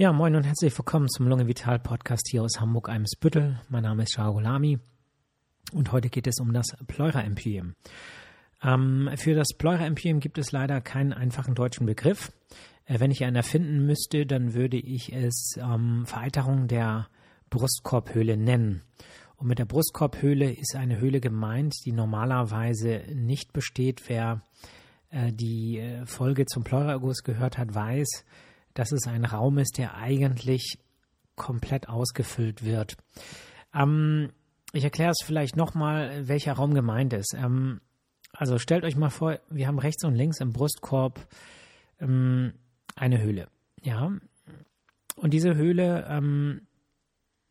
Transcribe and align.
Ja, 0.00 0.12
moin 0.12 0.36
und 0.36 0.44
herzlich 0.44 0.78
willkommen 0.78 1.08
zum 1.08 1.26
Lunge 1.26 1.48
Vital 1.48 1.80
Podcast 1.80 2.28
hier 2.30 2.44
aus 2.44 2.60
Hamburg-Eimsbüttel. 2.60 3.60
Mein 3.68 3.82
Name 3.82 4.04
ist 4.04 4.12
Shahulami 4.12 4.78
und 5.72 5.90
heute 5.90 6.08
geht 6.08 6.28
es 6.28 6.38
um 6.38 6.52
das 6.52 6.76
Pleura-Empyem. 6.86 7.74
Ähm, 8.62 9.10
für 9.16 9.34
das 9.34 9.48
Pleura-Empyem 9.58 10.20
gibt 10.20 10.38
es 10.38 10.52
leider 10.52 10.80
keinen 10.80 11.12
einfachen 11.12 11.56
deutschen 11.56 11.84
Begriff. 11.84 12.30
Äh, 12.84 13.00
wenn 13.00 13.10
ich 13.10 13.24
einen 13.24 13.34
erfinden 13.34 13.86
müsste, 13.86 14.24
dann 14.24 14.54
würde 14.54 14.76
ich 14.76 15.12
es 15.12 15.58
ähm, 15.60 16.06
Vereiterung 16.06 16.68
der 16.68 17.08
Brustkorbhöhle 17.50 18.36
nennen. 18.36 18.82
Und 19.36 19.48
mit 19.48 19.58
der 19.58 19.64
Brustkorbhöhle 19.64 20.52
ist 20.52 20.76
eine 20.76 21.00
Höhle 21.00 21.18
gemeint, 21.18 21.74
die 21.84 21.92
normalerweise 21.92 23.02
nicht 23.16 23.52
besteht. 23.52 24.08
Wer 24.08 24.42
äh, 25.10 25.32
die 25.32 25.80
äh, 25.80 26.06
Folge 26.06 26.46
zum 26.46 26.62
Pleuraerguss 26.62 27.24
gehört 27.24 27.58
hat, 27.58 27.74
weiß, 27.74 28.24
dass 28.74 28.92
es 28.92 29.06
ein 29.06 29.24
Raum 29.24 29.58
ist, 29.58 29.78
der 29.78 29.94
eigentlich 29.94 30.78
komplett 31.36 31.88
ausgefüllt 31.88 32.64
wird. 32.64 32.96
Ähm, 33.74 34.30
ich 34.72 34.84
erkläre 34.84 35.12
es 35.12 35.24
vielleicht 35.24 35.56
nochmal, 35.56 36.28
welcher 36.28 36.52
Raum 36.52 36.74
gemeint 36.74 37.12
ist. 37.12 37.34
Ähm, 37.34 37.80
also 38.32 38.58
stellt 38.58 38.84
euch 38.84 38.96
mal 38.96 39.10
vor, 39.10 39.38
wir 39.48 39.66
haben 39.66 39.78
rechts 39.78 40.04
und 40.04 40.14
links 40.14 40.40
im 40.40 40.52
Brustkorb 40.52 41.26
ähm, 42.00 42.52
eine 42.94 43.22
Höhle. 43.22 43.48
Ja. 43.82 44.12
Und 45.16 45.32
diese 45.32 45.54
Höhle, 45.54 46.06
ähm, 46.08 46.62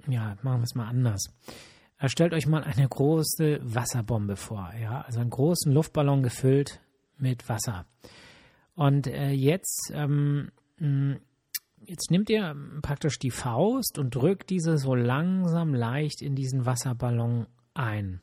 ja, 0.07 0.37
machen 0.41 0.59
wir 0.59 0.65
es 0.65 0.75
mal 0.75 0.87
anders. 0.87 1.33
Äh, 1.99 2.09
stellt 2.09 2.33
euch 2.33 2.47
mal 2.47 2.63
eine 2.63 2.87
große 2.87 3.59
Wasserbombe 3.63 4.35
vor, 4.35 4.71
ja, 4.79 5.01
also 5.01 5.19
einen 5.19 5.29
großen 5.29 5.71
Luftballon 5.71 6.23
gefüllt 6.23 6.79
mit 7.17 7.49
Wasser. 7.49 7.85
Und 8.75 9.07
äh, 9.07 9.31
jetzt 9.31 9.91
ähm, 9.93 10.07
hm, 10.09 10.51
jetzt 10.79 12.11
nimmt 12.11 12.29
ihr 12.29 12.55
praktisch 12.81 13.19
die 13.19 13.31
Faust 13.31 13.97
und 13.97 14.13
drückt 14.13 14.49
diese 14.49 14.77
so 14.77 14.95
langsam 14.95 15.73
leicht 15.73 16.21
in 16.21 16.35
diesen 16.35 16.65
Wasserballon 16.65 17.47
ein. 17.73 18.21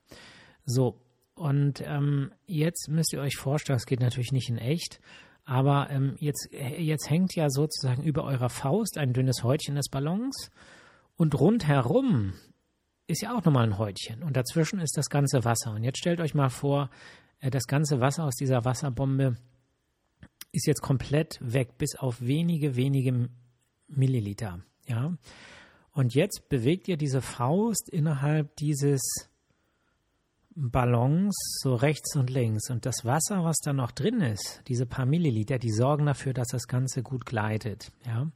So, 0.65 1.01
und 1.35 1.83
ähm, 1.85 2.33
jetzt 2.47 2.89
müsst 2.89 3.13
ihr 3.13 3.21
euch 3.21 3.37
vorstellen, 3.37 3.77
das 3.77 3.87
geht 3.87 4.01
natürlich 4.01 4.33
nicht 4.33 4.49
in 4.49 4.59
echt, 4.59 5.01
aber 5.45 5.91
ähm, 5.91 6.17
jetzt, 6.21 6.49
jetzt 6.53 7.11
hängt 7.11 7.35
ja 7.35 7.51
sozusagen 7.51 8.03
über 8.03 8.25
eurer 8.25 8.49
Faust 8.49 8.99
ein 8.99 9.13
dünnes 9.13 9.43
Häutchen 9.43 9.75
des 9.75 9.89
Ballons 9.89 10.51
und 11.17 11.39
rundherum 11.39 12.35
ist 13.07 13.23
ja 13.23 13.37
auch 13.37 13.45
nochmal 13.45 13.65
ein 13.65 13.79
Häutchen 13.79 14.23
und 14.23 14.37
dazwischen 14.37 14.79
ist 14.79 14.97
das 14.97 15.11
ganze 15.11 15.45
Wasser. 15.45 15.73
Und 15.73 15.85
jetzt 15.85 15.99
stellt 15.99 16.21
euch 16.21 16.35
mal 16.35 16.49
vor, 16.49 16.89
äh, 17.41 17.51
das 17.51 17.67
ganze 17.67 18.01
Wasser 18.01 18.25
aus 18.25 18.37
dieser 18.37 18.65
Wasserbombe 18.65 19.37
ist 20.55 20.67
jetzt 20.67 20.83
komplett 20.83 21.39
weg, 21.41 21.77
bis 21.79 21.97
auf 21.97 22.21
wenige, 22.21 22.77
wenige 22.77 23.29
Milliliter. 23.89 24.61
Ja. 24.87 25.17
Und 25.93 26.15
jetzt 26.15 26.49
bewegt 26.49 26.89
ihr 26.89 26.97
diese 26.97 27.21
Faust 27.21 27.89
innerhalb 27.89 28.57
dieses 28.57 29.03
Ballons 30.57 31.35
so 31.63 31.75
rechts 31.75 32.17
und 32.17 32.31
links. 32.31 32.71
Und 32.71 32.87
das 32.87 33.05
Wasser, 33.05 33.45
was 33.45 33.57
da 33.65 33.73
noch 33.73 33.91
drin 33.91 34.21
ist, 34.21 34.63
diese 34.69 34.87
paar 34.87 35.07
Milliliter, 35.07 35.59
die 35.59 35.73
sorgen 35.73 36.07
dafür, 36.07 36.33
dass 36.33 36.49
das 36.49 36.69
Ganze 36.69 37.03
gut 37.03 37.27
gleitet. 37.27 37.91
Ja. 38.07 38.31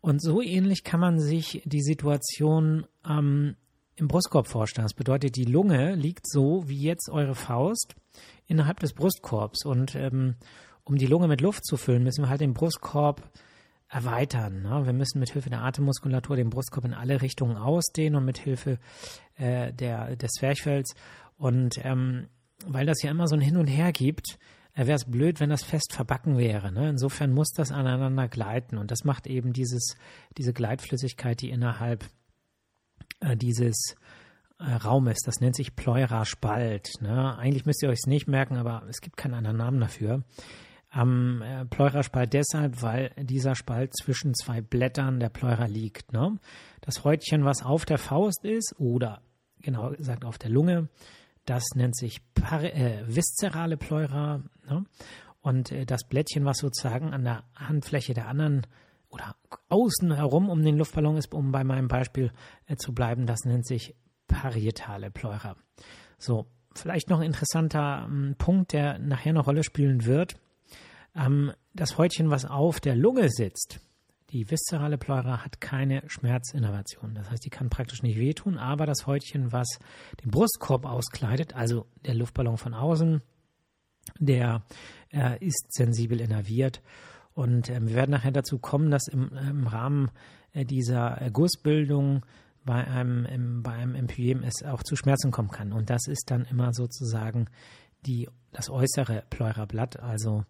Und 0.00 0.22
so 0.22 0.42
ähnlich 0.42 0.84
kann 0.84 1.00
man 1.00 1.18
sich 1.18 1.62
die 1.64 1.82
Situation 1.82 2.86
ähm, 3.08 3.56
im 3.96 4.08
Brustkorb 4.08 4.48
vorstellen. 4.48 4.84
Das 4.84 4.94
bedeutet, 4.94 5.36
die 5.36 5.44
Lunge 5.44 5.94
liegt 5.94 6.28
so 6.28 6.68
wie 6.68 6.80
jetzt 6.80 7.08
eure 7.08 7.34
Faust 7.34 7.94
innerhalb 8.46 8.80
des 8.80 8.92
Brustkorbs. 8.92 9.64
Und 9.64 9.94
ähm, 9.94 10.34
um 10.84 10.96
die 10.96 11.06
Lunge 11.06 11.28
mit 11.28 11.40
Luft 11.40 11.64
zu 11.64 11.76
füllen, 11.76 12.02
müssen 12.02 12.22
wir 12.22 12.28
halt 12.28 12.40
den 12.40 12.54
Brustkorb 12.54 13.22
erweitern. 13.88 14.62
Ne? 14.62 14.86
Wir 14.86 14.92
müssen 14.92 15.18
mit 15.18 15.30
Hilfe 15.30 15.50
der 15.50 15.62
Atemmuskulatur 15.62 16.36
den 16.36 16.50
Brustkorb 16.50 16.84
in 16.84 16.94
alle 16.94 17.22
Richtungen 17.22 17.56
ausdehnen 17.56 18.16
und 18.16 18.24
mit 18.24 18.38
Hilfe 18.38 18.78
äh, 19.36 19.72
der, 19.72 20.16
des 20.16 20.32
Zwerchfells. 20.32 20.94
Und 21.36 21.78
ähm, 21.84 22.28
weil 22.66 22.86
das 22.86 23.02
ja 23.02 23.10
immer 23.10 23.28
so 23.28 23.34
ein 23.34 23.40
Hin 23.40 23.56
und 23.56 23.66
Her 23.66 23.92
gibt, 23.92 24.38
äh, 24.74 24.86
wäre 24.86 24.96
es 24.96 25.04
blöd, 25.04 25.40
wenn 25.40 25.50
das 25.50 25.62
fest 25.62 25.92
verbacken 25.92 26.38
wäre. 26.38 26.72
Ne? 26.72 26.90
Insofern 26.90 27.32
muss 27.32 27.50
das 27.50 27.72
aneinander 27.72 28.28
gleiten. 28.28 28.78
Und 28.78 28.90
das 28.90 29.04
macht 29.04 29.26
eben 29.26 29.52
dieses, 29.52 29.96
diese 30.36 30.52
Gleitflüssigkeit, 30.52 31.40
die 31.40 31.50
innerhalb 31.50 32.04
äh, 33.20 33.36
dieses 33.36 33.96
äh, 34.58 34.64
Raum 34.64 35.08
ist. 35.08 35.26
Das 35.26 35.40
nennt 35.40 35.56
sich 35.56 35.76
Pleuraspalt. 35.76 37.00
Ne? 37.00 37.38
Eigentlich 37.38 37.64
müsst 37.64 37.82
ihr 37.82 37.88
euch 37.88 38.00
es 38.02 38.08
nicht 38.08 38.28
merken, 38.28 38.56
aber 38.56 38.82
es 38.88 39.00
gibt 39.00 39.16
keinen 39.16 39.34
anderen 39.34 39.56
Namen 39.56 39.80
dafür 39.80 40.24
am 40.94 41.42
äh, 41.42 41.64
Pleuraspalt 41.64 42.32
deshalb, 42.32 42.80
weil 42.80 43.10
dieser 43.16 43.56
Spalt 43.56 43.92
zwischen 43.96 44.32
zwei 44.34 44.60
Blättern 44.60 45.18
der 45.18 45.28
Pleura 45.28 45.66
liegt. 45.66 46.12
Ne? 46.12 46.38
Das 46.80 47.02
Häutchen, 47.02 47.44
was 47.44 47.64
auf 47.64 47.84
der 47.84 47.98
Faust 47.98 48.44
ist 48.44 48.76
oder 48.78 49.20
genau 49.60 49.90
gesagt 49.90 50.24
auf 50.24 50.38
der 50.38 50.50
Lunge, 50.50 50.88
das 51.46 51.64
nennt 51.74 51.96
sich 51.96 52.20
Pari 52.34 52.68
äh, 52.68 53.02
viszerale 53.08 53.76
Pleura. 53.76 54.42
Ne? 54.68 54.84
Und 55.40 55.72
äh, 55.72 55.84
das 55.84 56.04
Blättchen, 56.04 56.44
was 56.44 56.58
sozusagen 56.58 57.12
an 57.12 57.24
der 57.24 57.42
Handfläche 57.56 58.14
der 58.14 58.28
anderen 58.28 58.64
oder 59.08 59.34
außen 59.70 60.14
herum 60.14 60.48
um 60.48 60.62
den 60.62 60.76
Luftballon 60.76 61.16
ist, 61.16 61.34
um 61.34 61.50
bei 61.50 61.64
meinem 61.64 61.88
Beispiel 61.88 62.30
äh, 62.66 62.76
zu 62.76 62.94
bleiben, 62.94 63.26
das 63.26 63.40
nennt 63.44 63.66
sich 63.66 63.96
parietale 64.28 65.10
Pleura. 65.10 65.56
So, 66.18 66.46
vielleicht 66.72 67.10
noch 67.10 67.18
ein 67.18 67.26
interessanter 67.26 68.06
ähm, 68.08 68.36
Punkt, 68.38 68.72
der 68.72 69.00
nachher 69.00 69.30
eine 69.30 69.40
Rolle 69.40 69.64
spielen 69.64 70.04
wird 70.04 70.36
ähm, 71.14 71.52
das 71.74 71.98
Häutchen, 71.98 72.30
was 72.30 72.44
auf 72.44 72.80
der 72.80 72.96
Lunge 72.96 73.28
sitzt, 73.30 73.80
die 74.30 74.50
viszerale 74.50 74.98
Pleura 74.98 75.44
hat 75.44 75.60
keine 75.60 76.02
Schmerzinnervation. 76.08 77.14
Das 77.14 77.30
heißt, 77.30 77.44
die 77.44 77.50
kann 77.50 77.70
praktisch 77.70 78.02
nicht 78.02 78.18
wehtun, 78.18 78.58
aber 78.58 78.84
das 78.84 79.06
Häutchen, 79.06 79.52
was 79.52 79.78
den 80.24 80.30
Brustkorb 80.30 80.86
auskleidet, 80.86 81.54
also 81.54 81.86
der 82.04 82.14
Luftballon 82.14 82.56
von 82.56 82.74
außen, 82.74 83.22
der 84.18 84.64
äh, 85.12 85.44
ist 85.44 85.72
sensibel 85.72 86.20
innerviert. 86.20 86.82
Und 87.34 87.70
äh, 87.70 87.80
wir 87.80 87.94
werden 87.94 88.10
nachher 88.10 88.32
dazu 88.32 88.58
kommen, 88.58 88.90
dass 88.90 89.06
im, 89.06 89.30
im 89.36 89.66
Rahmen 89.66 90.10
äh, 90.52 90.64
dieser 90.64 91.30
Gussbildung 91.32 92.24
bei 92.64 92.84
einem, 92.86 93.26
im, 93.26 93.62
bei 93.62 93.72
einem 93.72 93.94
Empyem 93.94 94.42
es 94.42 94.64
auch 94.64 94.82
zu 94.82 94.96
Schmerzen 94.96 95.30
kommen 95.30 95.50
kann. 95.50 95.72
Und 95.72 95.90
das 95.90 96.06
ist 96.08 96.30
dann 96.30 96.44
immer 96.46 96.72
sozusagen 96.72 97.46
die, 98.06 98.28
das 98.52 98.70
äußere 98.70 99.22
Pleurablatt, 99.30 100.00
also 100.00 100.44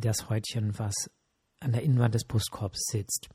das 0.00 0.28
Häutchen, 0.28 0.78
was 0.78 0.94
an 1.60 1.72
der 1.72 1.82
Innenwand 1.82 2.14
des 2.14 2.24
Brustkorbs 2.24 2.86
sitzt. 2.90 3.28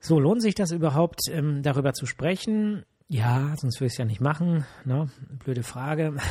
So, 0.00 0.18
lohnt 0.18 0.42
sich 0.42 0.54
das 0.54 0.70
überhaupt, 0.70 1.22
ähm, 1.30 1.62
darüber 1.62 1.92
zu 1.92 2.06
sprechen? 2.06 2.84
Ja, 3.08 3.54
sonst 3.56 3.80
würde 3.80 3.86
ich 3.86 3.92
es 3.94 3.98
ja 3.98 4.04
nicht 4.04 4.20
machen. 4.20 4.66
Ne? 4.84 5.10
Blöde 5.44 5.62
Frage. 5.62 6.16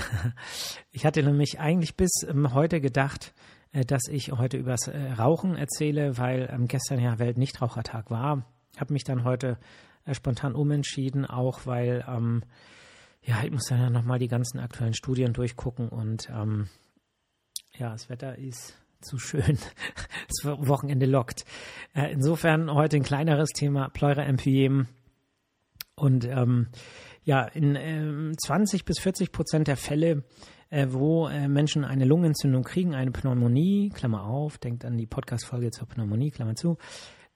Ich 0.92 1.06
hatte 1.06 1.22
nämlich 1.24 1.60
eigentlich 1.60 1.98
bis 1.98 2.24
ähm, 2.28 2.54
heute 2.54 2.80
gedacht, 2.80 3.34
äh, 3.72 3.84
dass 3.84 4.08
ich 4.08 4.32
heute 4.32 4.58
übers 4.58 4.88
äh, 4.88 5.12
Rauchen 5.14 5.56
erzähle, 5.56 6.18
weil 6.18 6.50
ähm, 6.52 6.68
gestern 6.68 7.00
ja 7.00 7.20
Weltnichtrauchertag 7.20 8.10
war. 8.10 8.46
Habe 8.78 8.94
mich 8.94 9.04
dann 9.04 9.26
heute 9.26 9.58
äh, 10.06 10.14
spontan 10.14 10.56
umentschieden, 10.56 11.26
auch 11.26 11.66
weil 11.66 12.06
ähm, 12.08 12.44
ja, 13.22 13.44
ich 13.44 13.52
muss 13.52 13.66
dann 13.66 13.82
ja 13.82 13.90
nochmal 13.90 14.20
die 14.20 14.28
ganzen 14.28 14.60
aktuellen 14.60 14.94
Studien 14.94 15.34
durchgucken 15.34 15.90
und 15.90 16.30
ähm, 16.30 16.70
ja, 17.78 17.92
das 17.92 18.10
Wetter 18.10 18.38
ist 18.38 18.78
zu 19.06 19.18
schön. 19.18 19.58
Das 20.28 20.68
Wochenende 20.68 21.06
lockt. 21.06 21.46
Äh, 21.94 22.12
insofern 22.12 22.74
heute 22.74 22.98
ein 22.98 23.04
kleineres 23.04 23.52
Thema, 23.52 23.90
Pleura-Empyem. 23.90 24.88
Und 25.96 26.26
ähm, 26.26 26.68
ja, 27.24 27.44
in 27.44 27.76
ähm, 27.76 28.34
20 28.38 28.86
bis 28.86 29.00
40 29.00 29.32
Prozent 29.32 29.68
der 29.68 29.78
Fälle, 29.78 30.24
äh, 30.70 30.88
wo 30.90 31.28
äh, 31.28 31.48
Menschen 31.48 31.86
eine 31.86 32.06
Lungenentzündung 32.06 32.64
kriegen, 32.64 32.96
eine 32.96 33.12
Pneumonie, 33.12 33.90
Klammer 33.90 34.26
auf, 34.26 34.58
denkt 34.58 34.84
an 34.84 34.98
die 34.98 35.06
Podcast-Folge 35.06 35.72
zur 35.72 35.88
Pneumonie, 35.88 36.32
Klammer 36.32 36.56
zu, 36.56 36.78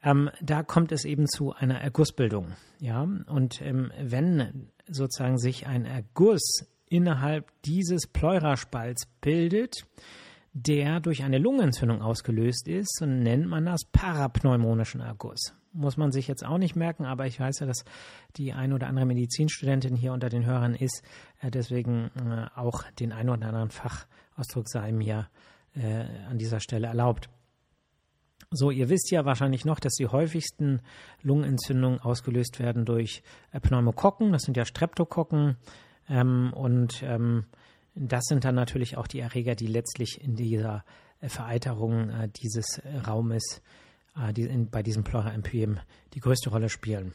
ähm, 0.03 0.29
da 0.41 0.63
kommt 0.63 0.91
es 0.91 1.05
eben 1.05 1.27
zu 1.27 1.53
einer 1.53 1.79
Ergussbildung. 1.79 2.53
Ja, 2.79 3.01
und 3.01 3.61
ähm, 3.61 3.91
wenn 4.01 4.69
sozusagen 4.87 5.37
sich 5.37 5.67
ein 5.67 5.85
Erguss 5.85 6.65
innerhalb 6.89 7.51
dieses 7.63 8.07
Pleuraspalts 8.07 9.05
bildet, 9.21 9.85
der 10.53 10.99
durch 10.99 11.23
eine 11.23 11.37
Lungenentzündung 11.37 12.01
ausgelöst 12.01 12.67
ist, 12.67 12.95
so 12.97 13.05
nennt 13.05 13.47
man 13.47 13.65
das 13.65 13.81
parapneumonischen 13.91 15.01
Erguss. 15.01 15.53
Muss 15.71 15.97
man 15.97 16.11
sich 16.11 16.27
jetzt 16.27 16.43
auch 16.43 16.57
nicht 16.57 16.75
merken, 16.75 17.05
aber 17.05 17.27
ich 17.27 17.39
weiß 17.39 17.59
ja, 17.59 17.67
dass 17.67 17.85
die 18.35 18.53
ein 18.53 18.73
oder 18.73 18.87
andere 18.87 19.05
Medizinstudentin 19.05 19.95
hier 19.95 20.13
unter 20.13 20.29
den 20.29 20.45
Hörern 20.45 20.73
ist. 20.73 21.03
Äh, 21.41 21.51
deswegen 21.51 22.09
äh, 22.15 22.47
auch 22.55 22.83
den 22.99 23.11
ein 23.11 23.29
oder 23.29 23.47
anderen 23.47 23.69
Fachausdruck 23.69 24.67
sei 24.67 24.91
mir 24.91 25.29
äh, 25.75 26.05
an 26.27 26.39
dieser 26.39 26.59
Stelle 26.59 26.87
erlaubt. 26.87 27.29
So, 28.51 28.71
ihr 28.71 28.89
wisst 28.89 29.11
ja 29.11 29.25
wahrscheinlich 29.25 29.63
noch, 29.63 29.79
dass 29.79 29.93
die 29.93 30.07
häufigsten 30.07 30.81
Lungenentzündungen 31.21 31.99
ausgelöst 31.99 32.59
werden 32.59 32.83
durch 32.83 33.21
Pneumokokken. 33.51 34.31
Das 34.31 34.41
sind 34.41 34.57
ja 34.57 34.65
Streptokokken. 34.65 35.57
Ähm, 36.09 36.51
und 36.53 37.03
ähm, 37.03 37.45
das 38.07 38.25
sind 38.25 38.45
dann 38.45 38.55
natürlich 38.55 38.97
auch 38.97 39.07
die 39.07 39.19
Erreger, 39.19 39.55
die 39.55 39.67
letztlich 39.67 40.21
in 40.21 40.35
dieser 40.35 40.85
äh, 41.19 41.29
Vereiterung 41.29 42.09
äh, 42.09 42.29
dieses 42.29 42.81
Raumes 43.05 43.61
äh, 44.17 44.33
die 44.33 44.43
in, 44.43 44.69
bei 44.69 44.83
diesem 44.83 45.03
Pleura-Empyem 45.03 45.79
die 46.13 46.19
größte 46.19 46.49
Rolle 46.49 46.69
spielen. 46.69 47.13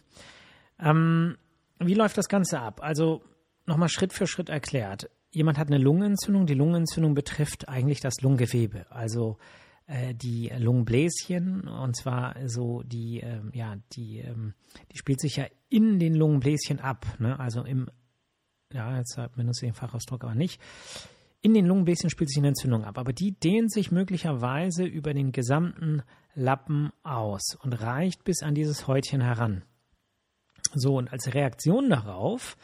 Ähm, 0.78 1.36
wie 1.78 1.94
läuft 1.94 2.18
das 2.18 2.28
Ganze 2.28 2.60
ab? 2.60 2.80
Also 2.82 3.22
nochmal 3.66 3.88
Schritt 3.88 4.12
für 4.12 4.26
Schritt 4.26 4.48
erklärt. 4.48 5.10
Jemand 5.30 5.58
hat 5.58 5.68
eine 5.68 5.78
Lungenentzündung. 5.78 6.46
Die 6.46 6.54
Lungenentzündung 6.54 7.14
betrifft 7.14 7.68
eigentlich 7.68 8.00
das 8.00 8.20
Lungengewebe, 8.20 8.86
also 8.90 9.38
äh, 9.86 10.14
die 10.14 10.52
Lungenbläschen. 10.56 11.66
Und 11.66 11.96
zwar 11.96 12.36
so 12.46 12.82
die, 12.84 13.20
äh, 13.20 13.40
ja, 13.52 13.76
die, 13.92 14.20
ähm, 14.20 14.54
die 14.92 14.98
spielt 14.98 15.20
sich 15.20 15.36
ja 15.36 15.46
in 15.68 15.98
den 15.98 16.14
Lungenbläschen 16.14 16.80
ab. 16.80 17.06
Ne? 17.18 17.38
Also 17.38 17.64
im, 17.64 17.88
ja, 18.74 18.98
jetzt 18.98 19.18
benutze 19.36 19.64
ich 19.64 19.72
den 19.72 19.74
Fachausdruck 19.74 20.24
aber 20.24 20.34
nicht. 20.34 20.60
In 21.40 21.54
den 21.54 21.66
Lungenbläschen 21.66 22.10
spielt 22.10 22.30
sich 22.30 22.38
eine 22.38 22.48
Entzündung 22.48 22.84
ab, 22.84 22.98
aber 22.98 23.12
die 23.12 23.32
dehnt 23.32 23.70
sich 23.72 23.92
möglicherweise 23.92 24.84
über 24.84 25.14
den 25.14 25.30
gesamten 25.30 26.02
Lappen 26.34 26.90
aus 27.02 27.54
und 27.62 27.74
reicht 27.74 28.24
bis 28.24 28.42
an 28.42 28.54
dieses 28.54 28.86
Häutchen 28.86 29.20
heran. 29.20 29.62
So, 30.74 30.96
und 30.96 31.12
als 31.12 31.34
Reaktion 31.34 31.90
darauf 31.90 32.56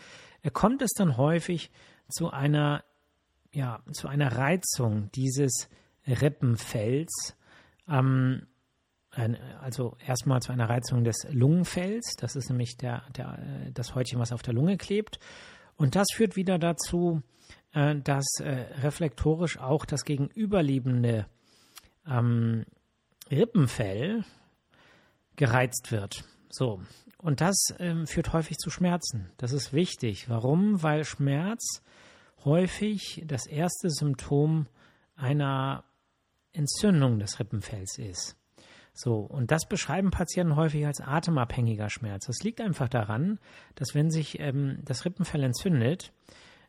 äh, 0.43 0.51
kommt 0.51 0.83
es 0.83 0.91
dann 0.97 1.17
häufig 1.17 1.71
zu 2.09 2.31
einer, 2.31 2.83
ja, 3.53 3.83
zu 3.93 4.09
einer 4.09 4.37
Reizung 4.37 5.11
dieses 5.13 5.69
Rippenfells, 6.07 7.37
ähm, 7.89 8.47
also 9.61 9.97
erstmal 10.07 10.41
zu 10.41 10.53
einer 10.53 10.69
Reizung 10.69 11.05
des 11.05 11.27
Lungenfells, 11.31 12.15
das 12.17 12.37
ist 12.37 12.49
nämlich 12.49 12.77
der, 12.77 13.03
der, 13.17 13.39
äh, 13.39 13.73
das 13.73 13.95
Häutchen, 13.95 14.19
was 14.19 14.33
auf 14.33 14.43
der 14.43 14.55
Lunge 14.55 14.77
klebt. 14.77 15.19
Und 15.81 15.97
das 15.97 16.09
führt 16.13 16.37
wieder 16.37 16.59
dazu, 16.59 17.23
äh, 17.73 17.97
dass 17.97 18.27
reflektorisch 18.43 19.59
auch 19.59 19.87
das 19.87 20.05
gegenüberliegende 20.05 21.27
ähm, 22.07 22.67
Rippenfell 23.31 24.27
gereizt 25.37 25.91
wird. 25.91 26.25
So, 26.51 26.83
und 27.17 27.41
das 27.41 27.57
ähm, 27.79 28.07
führt 28.07 28.35
häufig 28.35 28.59
zu 28.59 28.69
Schmerzen. 28.69 29.33
Das 29.39 29.53
ist 29.53 29.73
wichtig. 29.73 30.29
Warum? 30.29 30.83
Weil 30.83 31.05
Schmerz 31.05 31.83
häufig 32.45 33.23
das 33.27 33.47
erste 33.47 33.89
Symptom 33.89 34.67
einer 35.17 35.85
Entzündung 36.53 37.19
des 37.19 37.41
Rippenfells 37.41 37.97
ist. 37.97 38.37
So, 39.03 39.21
und 39.21 39.51
das 39.51 39.67
beschreiben 39.67 40.11
Patienten 40.11 40.57
häufig 40.57 40.85
als 40.85 41.01
atemabhängiger 41.01 41.89
Schmerz. 41.89 42.27
Das 42.27 42.43
liegt 42.43 42.61
einfach 42.61 42.87
daran, 42.87 43.39
dass 43.75 43.95
wenn 43.95 44.11
sich 44.11 44.39
ähm, 44.41 44.81
das 44.85 45.07
Rippenfell 45.07 45.43
entzündet, 45.43 46.13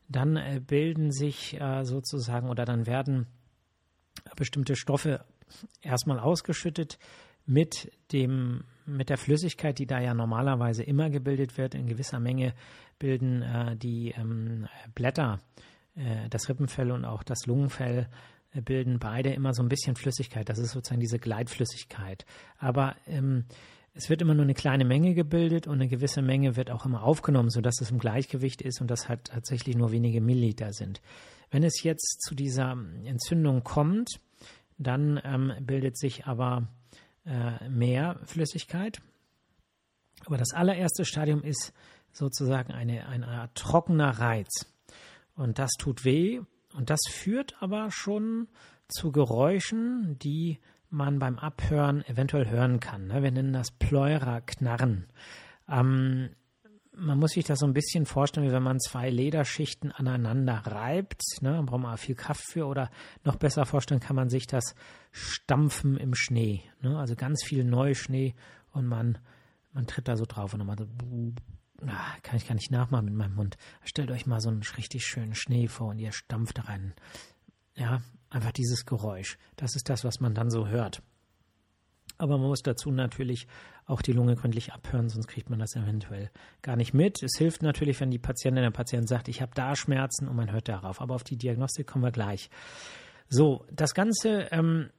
dann 0.07 0.37
äh, 0.37 0.61
bilden 0.65 1.11
sich 1.11 1.59
äh, 1.59 1.83
sozusagen 1.83 2.49
oder 2.49 2.63
dann 2.63 2.87
werden 2.87 3.27
bestimmte 4.37 4.77
Stoffe 4.77 5.25
erstmal 5.81 6.19
ausgeschüttet, 6.19 6.99
mit 7.45 7.91
dem 8.13 8.63
mit 8.85 9.09
der 9.09 9.17
Flüssigkeit, 9.17 9.77
die 9.77 9.85
da 9.85 9.99
ja 9.99 10.13
normalerweise 10.13 10.83
immer 10.83 11.09
gebildet 11.09 11.57
wird, 11.57 11.75
in 11.75 11.85
gewisser 11.85 12.21
Menge 12.21 12.53
bilden 12.97 13.41
äh, 13.41 13.75
die 13.75 14.11
ähm, 14.11 14.69
Blätter, 14.95 15.41
äh, 15.95 16.29
das 16.29 16.47
Rippenfell 16.47 16.91
und 16.91 17.03
auch 17.03 17.23
das 17.23 17.45
Lungenfell 17.45 18.07
bilden 18.53 19.00
beide 19.00 19.33
immer 19.33 19.53
so 19.53 19.63
ein 19.63 19.69
bisschen 19.69 19.95
Flüssigkeit. 19.95 20.50
Das 20.50 20.59
ist 20.59 20.71
sozusagen 20.71 21.00
diese 21.00 21.19
Gleitflüssigkeit. 21.19 22.25
Aber 22.57 22.95
ähm, 23.07 23.45
es 23.94 24.09
wird 24.09 24.21
immer 24.21 24.33
nur 24.33 24.44
eine 24.44 24.53
kleine 24.53 24.86
Menge 24.86 25.13
gebildet 25.13 25.68
und 25.68 25.75
eine 25.75 25.88
gewisse 25.88 26.21
Menge 26.21 26.56
wird 26.56 26.71
auch 26.71 26.86
immer 26.86 27.03
aufgenommen, 27.03 27.50
sodass 27.50 27.81
es 27.81 27.92
im 27.92 28.00
Gleichgewicht 28.00 28.62
ist 28.62 28.81
und 28.81 28.89
das 28.89 29.09
halt 29.09 29.25
tatsächlich 29.25 29.75
nur 29.75 29.92
wenige 29.92 30.21
Milliliter 30.21 30.74
sind. 30.74 31.01
Wenn 31.50 31.63
es 31.63 31.83
jetzt 31.83 32.21
zu 32.21 32.36
dieser 32.36 32.77
Entzündung 33.03 33.63
kommt, 33.63 34.19
dann 34.77 35.19
ähm, 35.24 35.53
bildet 35.62 35.98
sich 35.98 36.25
aber 36.25 36.68
äh, 37.25 37.69
mehr 37.69 38.19
Flüssigkeit. 38.25 39.01
Aber 40.25 40.38
das 40.38 40.53
allererste 40.53 41.03
Stadium 41.03 41.44
ist 41.44 41.74
sozusagen 42.13 42.71
eine, 42.71 43.07
eine 43.07 43.27
Art 43.27 43.56
trockener 43.56 44.19
Reiz. 44.19 44.65
Und 45.36 45.59
das 45.59 45.71
tut 45.77 46.06
weh 46.06 46.42
und 46.73 46.89
das 46.89 47.00
führt 47.09 47.62
aber 47.62 47.91
schon 47.91 48.47
zu 48.88 49.12
Geräuschen, 49.12 50.18
die 50.19 50.59
man 50.89 51.19
beim 51.19 51.39
Abhören 51.39 52.06
eventuell 52.06 52.50
hören 52.50 52.79
kann. 52.79 53.07
Ne? 53.07 53.23
Wir 53.23 53.31
nennen 53.31 53.53
das 53.53 53.71
Pleura-Knarren. 53.71 55.07
Ähm, 55.69 56.29
man 56.94 57.18
muss 57.18 57.31
sich 57.31 57.45
das 57.45 57.59
so 57.59 57.65
ein 57.65 57.73
bisschen 57.73 58.06
vorstellen, 58.06 58.47
wie 58.47 58.51
wenn 58.51 58.63
man 58.63 58.79
zwei 58.79 59.09
Lederschichten 59.09 59.91
aneinander 59.91 60.56
reibt. 60.65 61.21
Ne? 61.41 61.53
Da 61.53 61.62
braucht 61.62 61.81
man 61.81 61.97
viel 61.97 62.15
Kraft 62.15 62.44
für. 62.44 62.65
Oder 62.68 62.91
noch 63.24 63.38
besser 63.38 63.65
vorstellen 63.65 64.01
kann 64.01 64.15
man 64.15 64.29
sich 64.29 64.45
das 64.47 64.75
Stampfen 65.12 65.97
im 65.97 66.13
Schnee. 66.13 66.63
Ne? 66.81 66.97
Also 67.00 67.15
ganz 67.15 67.44
viel 67.44 67.63
Neuschnee 67.63 68.35
und 68.74 68.85
man, 68.85 69.17
man 69.71 69.88
tritt 69.88 70.09
da 70.09 70.17
so 70.17 70.25
drauf 70.25 70.53
und 70.53 70.59
dann 70.59 70.67
mal 70.67 70.77
so, 70.77 70.85
kann 72.23 72.37
ich 72.37 72.47
gar 72.47 72.55
nicht 72.55 72.71
nachmachen 72.71 73.05
mit 73.05 73.13
meinem 73.13 73.35
Mund. 73.35 73.57
Stellt 73.83 74.11
euch 74.11 74.25
mal 74.25 74.39
so 74.39 74.49
einen 74.49 74.63
richtig 74.77 75.05
schönen 75.05 75.35
Schnee 75.35 75.67
vor 75.67 75.89
und 75.89 75.99
ihr 75.99 76.11
stampft 76.11 76.67
rein. 76.67 76.93
Ja, 77.75 78.01
einfach 78.29 78.51
dieses 78.51 78.85
Geräusch. 78.85 79.37
Das 79.55 79.75
ist 79.75 79.89
das, 79.89 80.03
was 80.03 80.19
man 80.19 80.33
dann 80.35 80.49
so 80.49 80.67
hört. 80.67 81.01
Aber 82.17 82.37
man 82.37 82.47
muss 82.47 82.61
dazu 82.61 82.91
natürlich 82.91 83.47
auch 83.85 84.01
die 84.01 84.13
Lunge 84.13 84.35
gründlich 84.35 84.73
abhören, 84.73 85.09
sonst 85.09 85.27
kriegt 85.27 85.49
man 85.49 85.57
das 85.57 85.75
eventuell 85.75 86.29
gar 86.61 86.75
nicht 86.75 86.93
mit. 86.93 87.23
Es 87.23 87.37
hilft 87.37 87.63
natürlich, 87.63 87.99
wenn 87.99 88.11
die 88.11 88.19
Patientin, 88.19 88.61
der 88.61 88.69
Patient 88.69 89.07
sagt, 89.07 89.27
ich 89.27 89.41
habe 89.41 89.53
da 89.55 89.75
Schmerzen 89.75 90.27
und 90.27 90.35
man 90.35 90.51
hört 90.51 90.67
darauf. 90.67 91.01
Aber 91.01 91.15
auf 91.15 91.23
die 91.23 91.35
Diagnostik 91.35 91.87
kommen 91.87 92.03
wir 92.03 92.11
gleich. 92.11 92.49
So, 93.27 93.65
das 93.71 93.95
Ganze 93.95 94.49
ähm, 94.51 94.91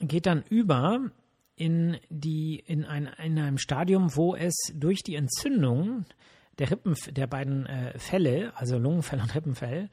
geht 0.00 0.26
dann 0.26 0.42
über 0.48 1.10
in, 1.56 1.98
die, 2.08 2.62
in, 2.66 2.84
ein, 2.84 3.08
in 3.22 3.38
einem 3.38 3.58
Stadium, 3.58 4.16
wo 4.16 4.34
es 4.34 4.54
durch 4.74 5.02
die 5.02 5.14
Entzündung 5.14 6.04
der 6.58 6.70
Rippen, 6.70 6.94
der 7.10 7.26
beiden 7.26 7.66
äh, 7.66 7.98
Fälle, 7.98 8.52
also 8.56 8.78
Lungenfell 8.78 9.20
und 9.20 9.34
Rippenfell, 9.34 9.90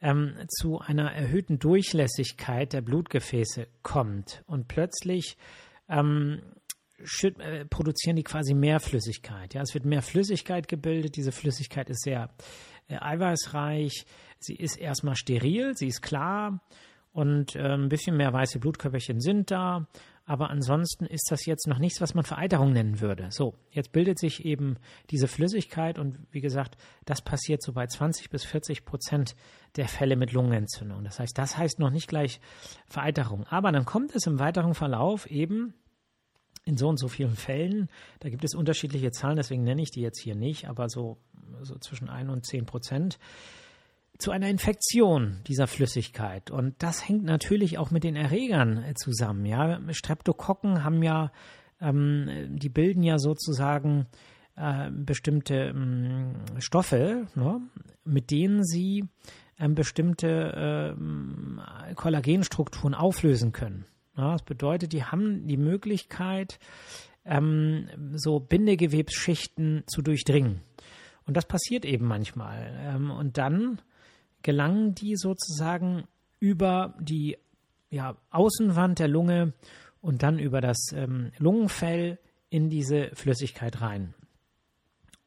ähm, 0.00 0.34
zu 0.48 0.80
einer 0.80 1.12
erhöhten 1.12 1.58
Durchlässigkeit 1.58 2.72
der 2.72 2.80
Blutgefäße 2.80 3.66
kommt 3.82 4.42
und 4.46 4.66
plötzlich 4.66 5.36
ähm, 5.88 6.40
äh, 7.22 7.64
produzieren 7.66 8.16
die 8.16 8.22
quasi 8.22 8.54
mehr 8.54 8.80
Flüssigkeit. 8.80 9.54
Ja, 9.54 9.62
es 9.62 9.74
wird 9.74 9.84
mehr 9.84 10.02
Flüssigkeit 10.02 10.68
gebildet. 10.68 11.16
Diese 11.16 11.32
Flüssigkeit 11.32 11.90
ist 11.90 12.02
sehr 12.02 12.30
äh, 12.88 12.96
eiweißreich. 12.96 14.04
Sie 14.38 14.54
ist 14.54 14.78
erstmal 14.78 15.16
steril, 15.16 15.76
sie 15.76 15.88
ist 15.88 16.02
klar 16.02 16.60
und 17.12 17.56
äh, 17.56 17.74
ein 17.74 17.88
bisschen 17.88 18.16
mehr 18.16 18.32
weiße 18.32 18.58
Blutkörperchen 18.58 19.20
sind 19.20 19.50
da. 19.50 19.86
Aber 20.30 20.48
ansonsten 20.48 21.06
ist 21.06 21.26
das 21.32 21.44
jetzt 21.44 21.66
noch 21.66 21.80
nichts, 21.80 22.00
was 22.00 22.14
man 22.14 22.24
Vereiterung 22.24 22.72
nennen 22.72 23.00
würde. 23.00 23.26
So, 23.32 23.56
jetzt 23.72 23.90
bildet 23.90 24.16
sich 24.20 24.44
eben 24.44 24.76
diese 25.10 25.26
Flüssigkeit 25.26 25.98
und 25.98 26.20
wie 26.30 26.40
gesagt, 26.40 26.76
das 27.04 27.20
passiert 27.20 27.60
so 27.64 27.72
bei 27.72 27.88
20 27.88 28.30
bis 28.30 28.44
40 28.44 28.84
Prozent 28.84 29.34
der 29.74 29.88
Fälle 29.88 30.14
mit 30.14 30.30
Lungenentzündung. 30.30 31.02
Das 31.02 31.18
heißt, 31.18 31.36
das 31.36 31.58
heißt 31.58 31.80
noch 31.80 31.90
nicht 31.90 32.06
gleich 32.06 32.40
Vereiterung. 32.86 33.44
Aber 33.48 33.72
dann 33.72 33.84
kommt 33.84 34.14
es 34.14 34.24
im 34.28 34.38
weiteren 34.38 34.74
Verlauf 34.74 35.28
eben 35.28 35.74
in 36.64 36.76
so 36.76 36.86
und 36.88 37.00
so 37.00 37.08
vielen 37.08 37.34
Fällen, 37.34 37.88
da 38.20 38.28
gibt 38.28 38.44
es 38.44 38.54
unterschiedliche 38.54 39.10
Zahlen, 39.10 39.34
deswegen 39.34 39.64
nenne 39.64 39.82
ich 39.82 39.90
die 39.90 40.00
jetzt 40.00 40.20
hier 40.20 40.36
nicht, 40.36 40.68
aber 40.68 40.88
so, 40.88 41.18
so 41.62 41.76
zwischen 41.78 42.08
1 42.08 42.30
und 42.30 42.46
10 42.46 42.66
Prozent, 42.66 43.18
zu 44.20 44.30
einer 44.30 44.48
Infektion 44.48 45.38
dieser 45.46 45.66
Flüssigkeit. 45.66 46.50
Und 46.50 46.82
das 46.82 47.08
hängt 47.08 47.24
natürlich 47.24 47.78
auch 47.78 47.90
mit 47.90 48.04
den 48.04 48.16
Erregern 48.16 48.82
äh, 48.84 48.94
zusammen. 48.94 49.46
Ja? 49.46 49.80
Streptokokken 49.92 50.84
haben 50.84 51.02
ja, 51.02 51.32
ähm, 51.80 52.28
die 52.48 52.68
bilden 52.68 53.02
ja 53.02 53.18
sozusagen 53.18 54.06
äh, 54.56 54.90
bestimmte 54.90 55.54
ähm, 55.54 56.34
Stoffe, 56.58 57.26
ne? 57.34 57.60
mit 58.04 58.30
denen 58.30 58.64
sie 58.64 59.04
ähm, 59.58 59.74
bestimmte 59.74 60.94
äh, 60.96 61.94
Kollagenstrukturen 61.94 62.94
auflösen 62.94 63.52
können. 63.52 63.86
Ja, 64.16 64.32
das 64.32 64.42
bedeutet, 64.42 64.92
die 64.92 65.04
haben 65.04 65.46
die 65.46 65.56
Möglichkeit, 65.56 66.58
ähm, 67.24 67.88
so 68.14 68.40
Bindegewebsschichten 68.40 69.84
zu 69.86 70.02
durchdringen. 70.02 70.60
Und 71.26 71.36
das 71.36 71.46
passiert 71.46 71.84
eben 71.84 72.06
manchmal. 72.06 72.76
Ähm, 72.82 73.10
und 73.10 73.38
dann 73.38 73.80
gelangen 74.42 74.94
die 74.94 75.16
sozusagen 75.16 76.04
über 76.38 76.94
die 77.00 77.36
ja, 77.90 78.16
Außenwand 78.30 78.98
der 78.98 79.08
Lunge 79.08 79.52
und 80.00 80.22
dann 80.22 80.38
über 80.38 80.60
das 80.60 80.92
ähm, 80.94 81.32
Lungenfell 81.38 82.18
in 82.48 82.68
diese 82.70 83.10
Flüssigkeit 83.14 83.80
rein 83.80 84.14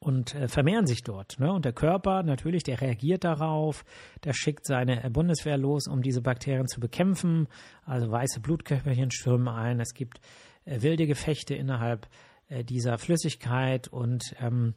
und 0.04 0.34
äh, 0.34 0.48
vermehren 0.48 0.86
sich 0.86 1.02
dort. 1.02 1.40
Ne? 1.40 1.52
Und 1.52 1.64
der 1.64 1.72
Körper 1.72 2.22
natürlich, 2.22 2.62
der 2.62 2.80
reagiert 2.80 3.24
darauf, 3.24 3.84
der 4.22 4.34
schickt 4.34 4.66
seine 4.66 5.02
äh, 5.02 5.10
Bundeswehr 5.10 5.56
los, 5.56 5.88
um 5.88 6.02
diese 6.02 6.20
Bakterien 6.20 6.68
zu 6.68 6.80
bekämpfen. 6.80 7.48
Also 7.84 8.10
weiße 8.10 8.40
Blutkörperchen 8.40 9.10
stürmen 9.10 9.48
ein. 9.48 9.80
Es 9.80 9.94
gibt 9.94 10.20
äh, 10.66 10.82
wilde 10.82 11.06
Gefechte 11.06 11.54
innerhalb 11.54 12.06
äh, 12.48 12.64
dieser 12.64 12.98
Flüssigkeit 12.98 13.88
und 13.88 14.34
ähm, 14.40 14.74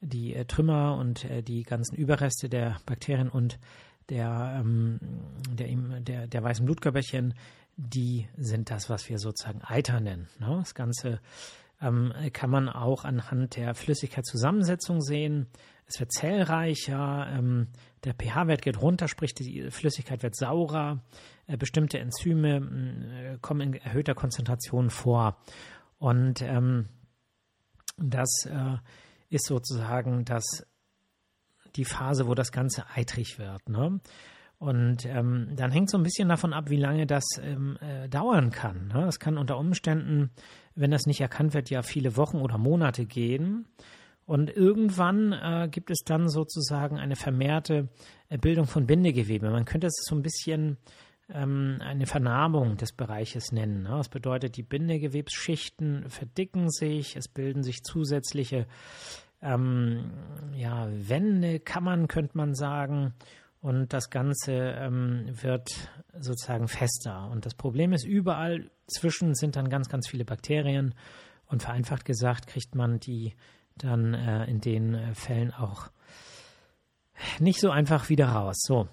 die 0.00 0.34
äh, 0.34 0.44
Trümmer 0.44 0.96
und 0.96 1.24
äh, 1.24 1.42
die 1.42 1.62
ganzen 1.62 1.96
Überreste 1.96 2.48
der 2.48 2.80
Bakterien 2.86 3.28
und 3.28 3.58
der, 4.08 4.58
ähm, 4.60 4.98
der, 5.50 6.00
der, 6.00 6.26
der 6.26 6.42
weißen 6.42 6.64
Blutkörperchen, 6.64 7.34
die 7.76 8.26
sind 8.36 8.70
das, 8.70 8.88
was 8.90 9.08
wir 9.08 9.18
sozusagen 9.18 9.62
Eiter 9.62 10.00
nennen. 10.00 10.28
Ne? 10.38 10.56
Das 10.58 10.74
Ganze 10.74 11.20
ähm, 11.80 12.12
kann 12.32 12.50
man 12.50 12.68
auch 12.68 13.04
anhand 13.04 13.56
der 13.56 13.74
Flüssigkeitszusammensetzung 13.74 15.00
sehen. 15.00 15.46
Es 15.86 16.00
wird 16.00 16.12
zellreicher, 16.12 17.28
ähm, 17.30 17.68
der 18.04 18.14
pH-Wert 18.14 18.62
geht 18.62 18.80
runter, 18.80 19.08
sprich 19.08 19.34
die 19.34 19.70
Flüssigkeit 19.70 20.22
wird 20.22 20.36
saurer, 20.36 21.02
äh, 21.46 21.56
bestimmte 21.56 21.98
Enzyme 21.98 22.56
äh, 22.56 23.38
kommen 23.40 23.60
in 23.60 23.74
erhöhter 23.74 24.14
Konzentration 24.14 24.90
vor. 24.90 25.38
Und 25.98 26.42
ähm, 26.42 26.88
das 27.96 28.28
äh, 28.46 28.76
ist 29.28 29.46
sozusagen 29.46 30.24
das, 30.24 30.44
die 31.76 31.84
Phase, 31.84 32.26
wo 32.26 32.34
das 32.34 32.52
Ganze 32.52 32.84
eitrig 32.94 33.38
wird. 33.38 33.68
Ne? 33.68 34.00
Und 34.58 35.06
ähm, 35.06 35.52
dann 35.54 35.70
hängt 35.70 35.90
so 35.90 35.96
ein 35.96 36.02
bisschen 36.02 36.28
davon 36.28 36.52
ab, 36.52 36.68
wie 36.68 36.76
lange 36.76 37.06
das 37.06 37.24
ähm, 37.40 37.78
äh, 37.80 38.08
dauern 38.08 38.50
kann. 38.50 38.88
Ne? 38.88 39.02
Das 39.04 39.20
kann 39.20 39.38
unter 39.38 39.56
Umständen, 39.56 40.30
wenn 40.74 40.90
das 40.90 41.06
nicht 41.06 41.20
erkannt 41.20 41.54
wird, 41.54 41.70
ja 41.70 41.82
viele 41.82 42.16
Wochen 42.16 42.38
oder 42.38 42.58
Monate 42.58 43.06
gehen. 43.06 43.66
Und 44.26 44.54
irgendwann 44.54 45.32
äh, 45.32 45.68
gibt 45.70 45.90
es 45.90 46.00
dann 46.04 46.28
sozusagen 46.28 46.98
eine 46.98 47.16
vermehrte 47.16 47.88
äh, 48.28 48.36
Bildung 48.36 48.66
von 48.66 48.86
Bindegewebe. 48.86 49.48
Man 49.48 49.64
könnte 49.64 49.86
es 49.86 50.04
so 50.06 50.14
ein 50.16 50.22
bisschen 50.22 50.76
ähm, 51.32 51.78
eine 51.80 52.06
Vernarbung 52.06 52.76
des 52.76 52.92
Bereiches 52.92 53.52
nennen. 53.52 53.82
Ne? 53.82 53.90
Das 53.90 54.08
bedeutet, 54.08 54.56
die 54.56 54.62
Bindegewebsschichten 54.62 56.08
verdicken 56.08 56.70
sich, 56.70 57.16
es 57.16 57.28
bilden 57.28 57.62
sich 57.62 57.82
zusätzliche 57.82 58.66
ähm, 59.42 60.10
ja, 60.54 60.88
Wände, 60.90 61.60
Kammern, 61.60 62.08
könnte 62.08 62.36
man 62.36 62.54
sagen 62.54 63.14
und 63.60 63.92
das 63.92 64.10
Ganze 64.10 64.52
ähm, 64.52 65.26
wird 65.30 65.90
sozusagen 66.18 66.68
fester. 66.68 67.28
Und 67.30 67.46
das 67.46 67.54
Problem 67.54 67.92
ist, 67.92 68.04
überall 68.04 68.70
zwischen 68.86 69.34
sind 69.34 69.56
dann 69.56 69.68
ganz, 69.68 69.88
ganz 69.88 70.08
viele 70.08 70.24
Bakterien 70.24 70.94
und 71.46 71.62
vereinfacht 71.62 72.04
gesagt 72.04 72.46
kriegt 72.46 72.74
man 72.74 73.00
die 73.00 73.34
dann 73.76 74.14
äh, 74.14 74.44
in 74.46 74.60
den 74.60 74.94
äh, 74.94 75.14
Fällen 75.14 75.52
auch 75.52 75.90
nicht 77.38 77.60
so 77.60 77.70
einfach 77.70 78.08
wieder 78.08 78.28
raus. 78.28 78.56
So. 78.60 78.88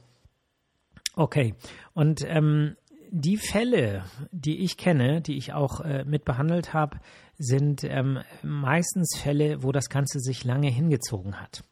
Okay. 1.16 1.56
Und 1.94 2.26
ähm, 2.28 2.76
die 3.12 3.38
Fälle, 3.38 4.04
die 4.32 4.60
ich 4.60 4.78
kenne, 4.78 5.22
die 5.22 5.38
ich 5.38 5.54
auch 5.54 5.82
äh, 5.82 6.04
mit 6.04 6.26
behandelt 6.26 6.74
habe, 6.74 7.00
sind 7.38 7.84
ähm, 7.84 8.20
meistens 8.44 9.18
Fälle, 9.18 9.64
wo 9.64 9.72
das 9.72 9.90
Ganze 9.90 10.20
sich 10.20 10.44
lange 10.44 10.70
hingezogen 10.70 11.40
hat. 11.40 11.64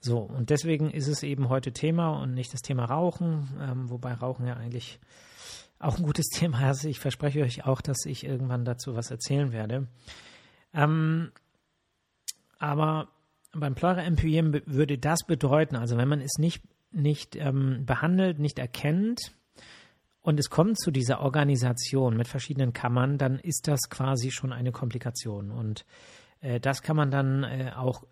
So, 0.00 0.18
und 0.18 0.50
deswegen 0.50 0.90
ist 0.90 1.08
es 1.08 1.22
eben 1.22 1.48
heute 1.48 1.72
Thema 1.72 2.20
und 2.20 2.34
nicht 2.34 2.52
das 2.52 2.60
Thema 2.60 2.84
Rauchen, 2.84 3.48
ähm, 3.60 3.90
wobei 3.90 4.12
Rauchen 4.12 4.46
ja 4.46 4.54
eigentlich 4.54 5.00
auch 5.78 5.98
ein 5.98 6.04
gutes 6.04 6.26
Thema 6.34 6.70
ist. 6.70 6.84
Ich 6.84 7.00
verspreche 7.00 7.42
euch 7.42 7.64
auch, 7.64 7.80
dass 7.80 8.04
ich 8.04 8.24
irgendwann 8.24 8.64
dazu 8.64 8.94
was 8.94 9.10
erzählen 9.10 9.52
werde. 9.52 9.88
Ähm, 10.74 11.32
aber 12.58 13.08
beim 13.52 13.74
Pleura-Empyem 13.74 14.62
würde 14.66 14.98
das 14.98 15.20
bedeuten, 15.26 15.76
also 15.76 15.96
wenn 15.96 16.08
man 16.08 16.20
es 16.20 16.38
nicht, 16.38 16.62
nicht 16.90 17.36
ähm, 17.36 17.84
behandelt, 17.84 18.38
nicht 18.38 18.58
erkennt 18.58 19.32
und 20.26 20.40
es 20.40 20.50
kommt 20.50 20.76
zu 20.80 20.90
dieser 20.90 21.20
Organisation 21.20 22.16
mit 22.16 22.26
verschiedenen 22.26 22.72
Kammern, 22.72 23.16
dann 23.16 23.38
ist 23.38 23.68
das 23.68 23.88
quasi 23.88 24.32
schon 24.32 24.52
eine 24.52 24.72
Komplikation. 24.72 25.52
Und 25.52 25.86
äh, 26.40 26.58
das 26.58 26.82
kann 26.82 26.96
man 26.96 27.12
dann 27.12 27.44
äh, 27.44 27.70
auch 27.76 28.02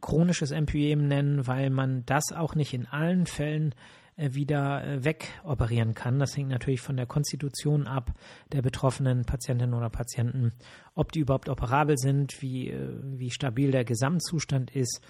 chronisches 0.00 0.50
Empyem 0.50 1.06
nennen, 1.06 1.46
weil 1.46 1.70
man 1.70 2.04
das 2.06 2.32
auch 2.34 2.56
nicht 2.56 2.74
in 2.74 2.86
allen 2.86 3.26
Fällen 3.26 3.72
äh, 4.16 4.34
wieder 4.34 4.84
äh, 4.84 5.04
wegoperieren 5.04 5.94
kann. 5.94 6.18
Das 6.18 6.36
hängt 6.36 6.48
natürlich 6.48 6.80
von 6.80 6.96
der 6.96 7.06
Konstitution 7.06 7.86
ab 7.86 8.10
der 8.52 8.60
betroffenen 8.60 9.24
Patientinnen 9.24 9.74
oder 9.74 9.90
Patienten, 9.90 10.52
ob 10.96 11.12
die 11.12 11.20
überhaupt 11.20 11.48
operabel 11.48 11.98
sind, 11.98 12.42
wie, 12.42 12.70
äh, 12.70 12.98
wie 13.00 13.30
stabil 13.30 13.70
der 13.70 13.84
Gesamtzustand 13.84 14.74
ist. 14.74 15.00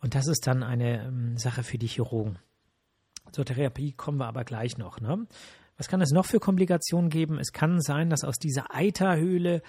Und 0.00 0.14
das 0.14 0.28
ist 0.28 0.46
dann 0.46 0.62
eine 0.62 1.04
ähm, 1.04 1.36
Sache 1.36 1.62
für 1.62 1.76
die 1.76 1.88
Chirurgen. 1.88 2.38
Zur 3.32 3.44
Therapie 3.44 3.92
kommen 3.92 4.18
wir 4.18 4.26
aber 4.26 4.44
gleich 4.44 4.78
noch. 4.78 5.00
Ne? 5.00 5.26
Was 5.76 5.88
kann 5.88 6.00
es 6.00 6.10
noch 6.10 6.26
für 6.26 6.40
Komplikationen 6.40 7.10
geben? 7.10 7.38
Es 7.38 7.52
kann 7.52 7.80
sein, 7.80 8.10
dass 8.10 8.24
aus 8.24 8.38
dieser 8.38 8.74
Eiterhöhle 8.74 9.62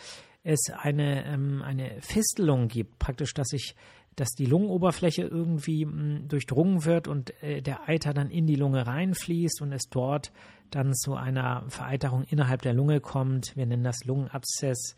es 0.43 0.71
eine, 0.73 1.25
ähm, 1.25 1.61
eine 1.61 2.01
Fistelung 2.01 2.67
gibt, 2.67 2.99
praktisch, 2.99 3.33
dass 3.33 3.49
sich 3.49 3.75
dass 4.15 4.31
die 4.31 4.45
Lungenoberfläche 4.45 5.23
irgendwie 5.23 5.85
mh, 5.85 5.91
hm, 5.91 6.27
durchdrungen 6.27 6.85
wird 6.85 7.07
und 7.07 7.31
äh, 7.41 7.61
der 7.61 7.87
Eiter 7.87 8.13
dann 8.13 8.29
in 8.29 8.45
die 8.45 8.55
Lunge 8.55 8.85
reinfließt 8.85 9.61
und 9.61 9.71
es 9.71 9.83
dort 9.89 10.31
dann 10.69 10.93
zu 10.93 11.15
einer 11.15 11.63
Vereiterung 11.69 12.23
innerhalb 12.23 12.61
der 12.61 12.73
Lunge 12.73 12.99
kommt. 12.99 13.55
Wir 13.55 13.65
nennen 13.65 13.83
das 13.83 14.03
Lungenabszess. 14.05 14.95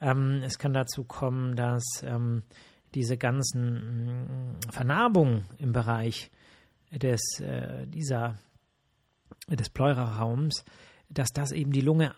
Ähm, 0.00 0.42
es 0.44 0.58
kann 0.58 0.72
dazu 0.72 1.04
kommen, 1.04 1.56
dass 1.56 1.84
ähm, 2.04 2.42
diese 2.94 3.16
ganzen 3.16 3.72
mh, 3.72 4.10
hm, 4.10 4.56
Vernarbungen 4.70 5.44
im 5.58 5.72
Bereich 5.72 6.30
des, 6.98 7.40
äh, 7.40 7.86
dieser, 7.86 8.38
des 9.48 9.68
Pleuraraums, 9.70 10.64
dass 11.08 11.30
das 11.30 11.52
eben 11.52 11.72
die 11.72 11.80
Lunge 11.80 12.14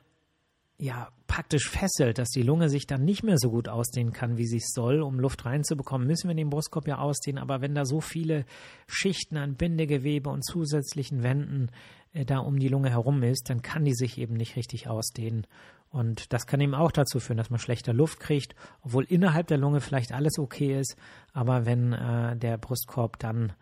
ja 0.78 1.08
praktisch 1.26 1.68
fesselt, 1.68 2.18
dass 2.18 2.28
die 2.28 2.42
Lunge 2.42 2.68
sich 2.68 2.86
dann 2.86 3.04
nicht 3.04 3.22
mehr 3.22 3.38
so 3.38 3.50
gut 3.50 3.68
ausdehnen 3.68 4.12
kann, 4.12 4.36
wie 4.36 4.46
sie 4.46 4.58
es 4.58 4.72
soll. 4.74 5.00
Um 5.00 5.18
Luft 5.18 5.44
reinzubekommen, 5.44 6.06
müssen 6.06 6.28
wir 6.28 6.34
den 6.34 6.50
Brustkorb 6.50 6.86
ja 6.86 6.98
ausdehnen. 6.98 7.40
Aber 7.42 7.60
wenn 7.60 7.74
da 7.74 7.84
so 7.84 8.00
viele 8.00 8.44
Schichten 8.86 9.36
an 9.36 9.56
Bindegewebe 9.56 10.30
und 10.30 10.44
zusätzlichen 10.44 11.22
Wänden 11.22 11.70
äh, 12.12 12.24
da 12.24 12.38
um 12.38 12.58
die 12.58 12.68
Lunge 12.68 12.90
herum 12.90 13.22
ist, 13.22 13.48
dann 13.48 13.62
kann 13.62 13.84
die 13.84 13.94
sich 13.94 14.18
eben 14.18 14.34
nicht 14.34 14.56
richtig 14.56 14.88
ausdehnen. 14.88 15.46
Und 15.90 16.32
das 16.32 16.46
kann 16.46 16.60
eben 16.60 16.74
auch 16.74 16.92
dazu 16.92 17.20
führen, 17.20 17.38
dass 17.38 17.50
man 17.50 17.58
schlechter 17.58 17.94
Luft 17.94 18.20
kriegt, 18.20 18.54
obwohl 18.82 19.04
innerhalb 19.04 19.46
der 19.46 19.58
Lunge 19.58 19.80
vielleicht 19.80 20.12
alles 20.12 20.38
okay 20.38 20.78
ist. 20.78 20.96
Aber 21.32 21.64
wenn 21.64 21.92
äh, 21.92 22.36
der 22.36 22.58
Brustkorb 22.58 23.18
dann 23.18 23.52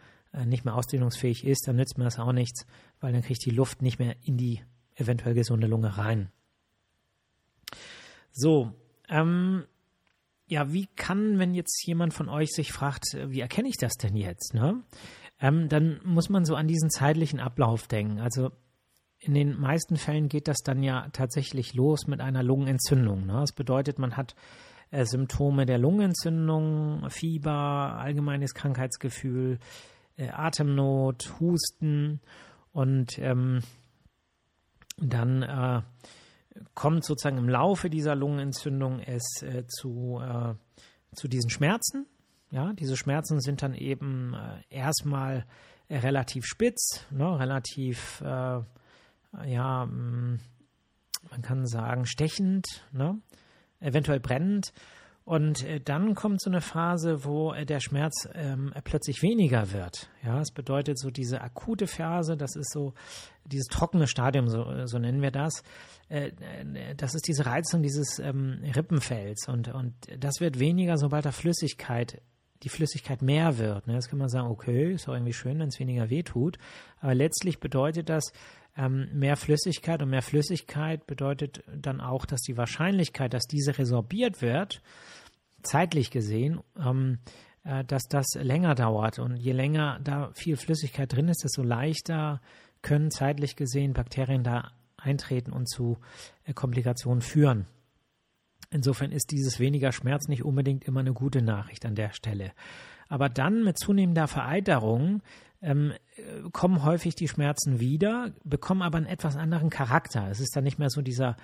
nicht 0.44 0.64
mehr 0.64 0.74
ausdehnungsfähig 0.74 1.44
ist, 1.44 1.66
dann 1.68 1.76
nützt 1.76 1.98
mir 1.98 2.04
das 2.04 2.18
auch 2.18 2.32
nichts, 2.32 2.66
weil 3.00 3.12
dann 3.12 3.22
kriegt 3.22 3.44
die 3.44 3.50
Luft 3.50 3.82
nicht 3.82 3.98
mehr 3.98 4.16
in 4.24 4.36
die 4.36 4.62
eventuell 4.96 5.34
gesunde 5.34 5.66
Lunge 5.66 5.96
rein. 5.96 6.30
So, 8.32 8.72
ähm, 9.08 9.64
ja, 10.46 10.72
wie 10.72 10.86
kann, 10.96 11.38
wenn 11.38 11.54
jetzt 11.54 11.86
jemand 11.86 12.12
von 12.14 12.28
euch 12.28 12.50
sich 12.52 12.72
fragt, 12.72 13.14
äh, 13.14 13.30
wie 13.30 13.40
erkenne 13.40 13.68
ich 13.68 13.76
das 13.76 13.94
denn 13.94 14.16
jetzt, 14.16 14.54
ne? 14.54 14.82
Ähm, 15.40 15.68
dann 15.68 16.00
muss 16.04 16.28
man 16.28 16.44
so 16.44 16.54
an 16.54 16.68
diesen 16.68 16.90
zeitlichen 16.90 17.40
Ablauf 17.40 17.88
denken. 17.88 18.20
Also 18.20 18.50
in 19.18 19.34
den 19.34 19.58
meisten 19.58 19.96
Fällen 19.96 20.28
geht 20.28 20.48
das 20.48 20.58
dann 20.58 20.82
ja 20.82 21.08
tatsächlich 21.12 21.74
los 21.74 22.06
mit 22.06 22.20
einer 22.20 22.42
Lungenentzündung. 22.42 23.26
Ne? 23.26 23.40
Das 23.40 23.52
bedeutet, 23.52 23.98
man 23.98 24.16
hat 24.16 24.34
äh, 24.90 25.04
Symptome 25.04 25.66
der 25.66 25.78
Lungenentzündung, 25.78 27.08
Fieber, 27.10 27.98
allgemeines 27.98 28.54
Krankheitsgefühl, 28.54 29.58
äh, 30.16 30.28
Atemnot, 30.28 31.34
Husten 31.40 32.20
und 32.72 33.18
ähm, 33.18 33.60
dann 34.98 35.42
äh, 35.42 35.82
kommt 36.74 37.04
sozusagen 37.04 37.38
im 37.38 37.48
Laufe 37.48 37.90
dieser 37.90 38.14
Lungenentzündung 38.14 39.00
es 39.00 39.42
äh, 39.42 39.66
zu, 39.66 40.20
äh, 40.22 40.54
zu 41.14 41.28
diesen 41.28 41.50
Schmerzen. 41.50 42.06
Ja, 42.50 42.72
diese 42.72 42.96
Schmerzen 42.96 43.40
sind 43.40 43.62
dann 43.62 43.74
eben 43.74 44.34
äh, 44.34 44.62
erstmal 44.70 45.44
relativ 45.90 46.46
spitz, 46.46 47.04
ne, 47.10 47.38
relativ, 47.38 48.20
äh, 48.20 48.60
ja, 49.46 49.86
mm, 49.86 50.38
man 51.30 51.42
kann 51.42 51.66
sagen, 51.66 52.06
stechend, 52.06 52.84
ne, 52.92 53.20
eventuell 53.80 54.20
brennend. 54.20 54.72
Und 55.24 55.64
äh, 55.64 55.80
dann 55.80 56.14
kommt 56.14 56.42
so 56.42 56.50
eine 56.50 56.60
Phase, 56.60 57.24
wo 57.24 57.52
äh, 57.52 57.64
der 57.64 57.80
Schmerz 57.80 58.28
ähm, 58.34 58.74
plötzlich 58.84 59.22
weniger 59.22 59.72
wird. 59.72 60.10
Ja, 60.22 60.40
es 60.40 60.50
bedeutet 60.50 60.98
so 60.98 61.10
diese 61.10 61.40
akute 61.40 61.86
Phase, 61.86 62.36
das 62.36 62.56
ist 62.56 62.70
so 62.72 62.92
dieses 63.46 63.66
trockene 63.68 64.06
Stadium, 64.06 64.48
so, 64.48 64.70
äh, 64.70 64.86
so 64.86 64.98
nennen 64.98 65.22
wir 65.22 65.30
das. 65.30 65.62
Äh, 66.10 66.32
das 66.96 67.14
ist 67.14 67.26
diese 67.26 67.46
Reizung 67.46 67.82
dieses 67.82 68.18
ähm, 68.18 68.62
Rippenfells 68.76 69.48
und, 69.48 69.68
und 69.72 69.94
das 70.18 70.40
wird 70.40 70.58
weniger, 70.58 70.98
sobald 70.98 71.24
da 71.24 71.32
Flüssigkeit 71.32 72.20
die 72.62 72.68
Flüssigkeit 72.70 73.20
mehr 73.20 73.58
wird. 73.58 73.86
Ne? 73.86 73.94
Jetzt 73.94 74.08
kann 74.08 74.18
man 74.18 74.28
sagen, 74.28 74.48
okay, 74.48 74.94
ist 74.94 75.08
auch 75.08 75.12
irgendwie 75.12 75.34
schön, 75.34 75.58
wenn 75.58 75.68
es 75.68 75.78
weniger 75.78 76.08
weh 76.08 76.22
tut. 76.22 76.56
Aber 77.00 77.14
letztlich 77.14 77.60
bedeutet 77.60 78.08
das, 78.08 78.32
ähm, 78.76 79.08
mehr 79.12 79.36
Flüssigkeit 79.36 80.02
und 80.02 80.10
mehr 80.10 80.22
Flüssigkeit 80.22 81.06
bedeutet 81.06 81.62
dann 81.74 82.00
auch, 82.00 82.26
dass 82.26 82.40
die 82.42 82.56
Wahrscheinlichkeit, 82.56 83.32
dass 83.32 83.44
diese 83.44 83.78
resorbiert 83.78 84.42
wird, 84.42 84.82
zeitlich 85.62 86.10
gesehen, 86.10 86.60
ähm, 86.78 87.18
äh, 87.64 87.84
dass 87.84 88.04
das 88.08 88.26
länger 88.34 88.74
dauert. 88.74 89.18
Und 89.18 89.36
je 89.36 89.52
länger 89.52 90.00
da 90.02 90.30
viel 90.34 90.56
Flüssigkeit 90.56 91.12
drin 91.12 91.28
ist, 91.28 91.44
desto 91.44 91.62
leichter 91.62 92.40
können 92.82 93.10
zeitlich 93.10 93.56
gesehen 93.56 93.92
Bakterien 93.94 94.42
da 94.42 94.72
eintreten 94.96 95.52
und 95.52 95.68
zu 95.68 95.98
äh, 96.44 96.52
Komplikationen 96.52 97.22
führen. 97.22 97.66
Insofern 98.74 99.12
ist 99.12 99.30
dieses 99.30 99.60
weniger 99.60 99.92
Schmerz 99.92 100.26
nicht 100.26 100.44
unbedingt 100.44 100.84
immer 100.84 100.98
eine 101.00 101.12
gute 101.12 101.42
Nachricht 101.42 101.86
an 101.86 101.94
der 101.94 102.12
Stelle. 102.12 102.50
Aber 103.08 103.28
dann 103.28 103.62
mit 103.62 103.78
zunehmender 103.78 104.26
Vereiterung 104.26 105.22
ähm, 105.62 105.92
kommen 106.50 106.82
häufig 106.82 107.14
die 107.14 107.28
Schmerzen 107.28 107.78
wieder, 107.78 108.32
bekommen 108.42 108.82
aber 108.82 108.98
einen 108.98 109.06
etwas 109.06 109.36
anderen 109.36 109.70
Charakter. 109.70 110.28
Es 110.28 110.40
ist 110.40 110.56
dann 110.56 110.64
nicht 110.64 110.80
mehr 110.80 110.90
so 110.90 111.02
dieser 111.02 111.36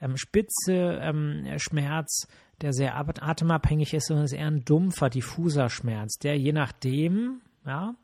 ähm, 0.00 0.16
spitze 0.16 0.98
ähm, 1.02 1.44
Schmerz, 1.58 2.26
der 2.62 2.72
sehr 2.72 2.96
atemabhängig 2.96 3.92
ist, 3.92 4.06
sondern 4.06 4.24
es 4.24 4.32
ist 4.32 4.38
eher 4.38 4.46
ein 4.46 4.64
dumpfer, 4.64 5.10
diffuser 5.10 5.68
Schmerz, 5.68 6.16
der 6.16 6.38
je 6.38 6.52
nachdem, 6.52 7.42
ja, 7.66 7.94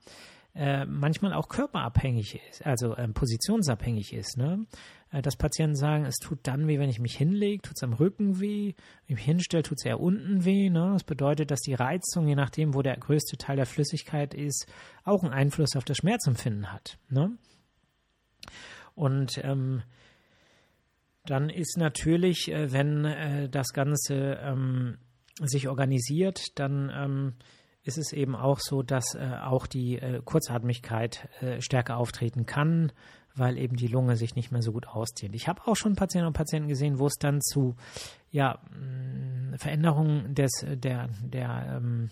äh, 0.55 0.85
manchmal 0.87 1.33
auch 1.33 1.49
körperabhängig 1.49 2.41
ist, 2.51 2.65
also 2.65 2.95
äh, 2.95 3.09
positionsabhängig 3.09 4.13
ist. 4.13 4.37
Ne? 4.37 4.67
Äh, 5.11 5.23
dass 5.23 5.37
Patienten 5.37 5.77
sagen, 5.77 6.05
es 6.05 6.17
tut 6.17 6.41
dann 6.43 6.67
weh, 6.67 6.79
wenn 6.79 6.91
ich 6.91 7.01
mich 7.01 7.17
hinlege, 7.17 7.63
tut 7.63 7.77
es 7.77 7.83
am 7.83 7.93
Rücken 7.93 8.41
weh, 8.41 8.75
wenn 8.75 9.15
ich 9.15 9.17
mich 9.17 9.25
hinstelle, 9.25 9.63
tut 9.63 9.79
es 9.79 9.85
eher 9.85 10.01
unten 10.01 10.45
weh. 10.45 10.71
Ne? 10.71 10.91
Das 10.93 11.05
bedeutet, 11.05 11.51
dass 11.51 11.61
die 11.61 11.75
Reizung, 11.75 12.27
je 12.27 12.35
nachdem, 12.35 12.75
wo 12.75 12.83
der 12.83 12.97
größte 12.97 13.37
Teil 13.37 13.57
der 13.57 13.67
Flüssigkeit 13.67 14.35
ist, 14.35 14.67
auch 15.05 15.23
einen 15.23 15.33
Einfluss 15.33 15.77
auf 15.77 15.85
das 15.85 15.99
Schmerzempfinden 15.99 16.73
hat. 16.73 16.99
Ne? 17.09 17.37
Und 18.95 19.39
ähm, 19.45 19.83
dann 21.25 21.51
ist 21.51 21.77
natürlich, 21.77 22.51
äh, 22.51 22.73
wenn 22.73 23.05
äh, 23.05 23.49
das 23.49 23.73
Ganze 23.73 24.39
ähm, 24.43 24.99
sich 25.41 25.69
organisiert, 25.69 26.59
dann 26.59 26.91
ähm, 26.95 27.35
ist 27.87 27.99
es 27.99 28.13
eben 28.13 28.35
auch 28.35 28.59
so, 28.61 28.83
dass 28.83 29.15
äh, 29.15 29.39
auch 29.43 29.67
die 29.67 29.97
äh, 29.97 30.21
Kurzatmigkeit 30.25 31.29
äh, 31.41 31.61
stärker 31.61 31.97
auftreten 31.99 32.45
kann, 32.45 32.93
weil 33.35 33.59
eben 33.59 33.77
die 33.77 33.87
Lunge 33.87 34.17
sich 34.17 34.35
nicht 34.35 34.51
mehr 34.51 34.63
so 34.63 34.73
gut 34.73 34.89
ausdehnt. 34.89 35.35
Ich 35.35 35.47
habe 35.47 35.67
auch 35.67 35.77
schon 35.77 35.95
Patientinnen 35.95 36.29
und 36.29 36.37
Patienten 36.37 36.69
gesehen, 36.69 36.99
wo 36.99 37.07
es 37.07 37.15
dann 37.19 37.41
zu 37.41 37.77
ja, 38.31 38.59
mh, 38.71 39.59
Veränderungen 39.59 40.35
des, 40.35 40.51
der, 40.67 41.09
der 41.23 41.77
ähm, 41.77 42.11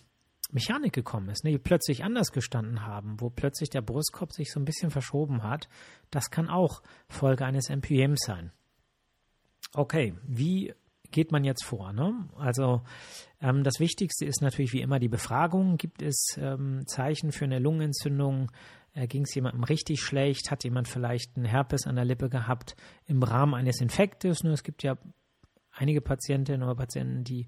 Mechanik 0.52 0.92
gekommen 0.92 1.28
ist, 1.30 1.42
ne, 1.42 1.50
die 1.50 1.58
plötzlich 1.58 2.04
anders 2.04 2.30
gestanden 2.30 2.86
haben, 2.86 3.20
wo 3.20 3.28
plötzlich 3.28 3.70
der 3.70 3.82
Brustkorb 3.82 4.32
sich 4.32 4.52
so 4.52 4.60
ein 4.60 4.64
bisschen 4.64 4.90
verschoben 4.90 5.42
hat. 5.42 5.68
Das 6.10 6.30
kann 6.30 6.48
auch 6.48 6.82
Folge 7.08 7.44
eines 7.44 7.68
MPMs 7.68 8.20
sein. 8.24 8.52
Okay, 9.72 10.14
wie 10.22 10.72
geht 11.14 11.32
man 11.32 11.44
jetzt 11.44 11.64
vor? 11.64 11.92
Ne? 11.92 12.28
Also 12.36 12.82
ähm, 13.40 13.62
das 13.62 13.78
Wichtigste 13.78 14.26
ist 14.26 14.42
natürlich 14.42 14.72
wie 14.72 14.80
immer 14.80 14.98
die 14.98 15.08
Befragung. 15.08 15.76
Gibt 15.76 16.02
es 16.02 16.36
ähm, 16.38 16.82
Zeichen 16.86 17.30
für 17.30 17.44
eine 17.44 17.60
Lungenentzündung? 17.60 18.50
Äh, 18.94 19.06
Ging 19.06 19.22
es 19.22 19.34
jemandem 19.34 19.62
richtig 19.62 20.00
schlecht? 20.02 20.50
Hat 20.50 20.64
jemand 20.64 20.88
vielleicht 20.88 21.36
einen 21.36 21.46
Herpes 21.46 21.86
an 21.86 21.94
der 21.94 22.04
Lippe 22.04 22.28
gehabt 22.28 22.74
im 23.06 23.22
Rahmen 23.22 23.54
eines 23.54 23.80
Infektes? 23.80 24.42
Nur 24.42 24.54
es 24.54 24.64
gibt 24.64 24.82
ja 24.82 24.98
einige 25.70 26.00
Patientinnen 26.00 26.64
oder 26.64 26.74
Patienten, 26.74 27.22
die 27.22 27.46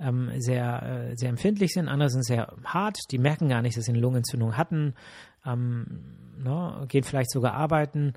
ähm, 0.00 0.30
sehr, 0.38 0.82
äh, 0.82 1.16
sehr 1.16 1.28
empfindlich 1.28 1.72
sind, 1.72 1.88
andere 1.88 2.08
sind 2.08 2.24
sehr 2.24 2.56
hart, 2.64 2.98
die 3.10 3.18
merken 3.18 3.48
gar 3.48 3.62
nicht, 3.62 3.76
dass 3.76 3.84
sie 3.84 3.92
eine 3.92 4.00
Lungenentzündung 4.00 4.56
hatten, 4.56 4.94
ähm, 5.44 6.16
ne, 6.38 6.86
gehen 6.88 7.04
vielleicht 7.04 7.30
sogar 7.30 7.52
arbeiten 7.54 8.14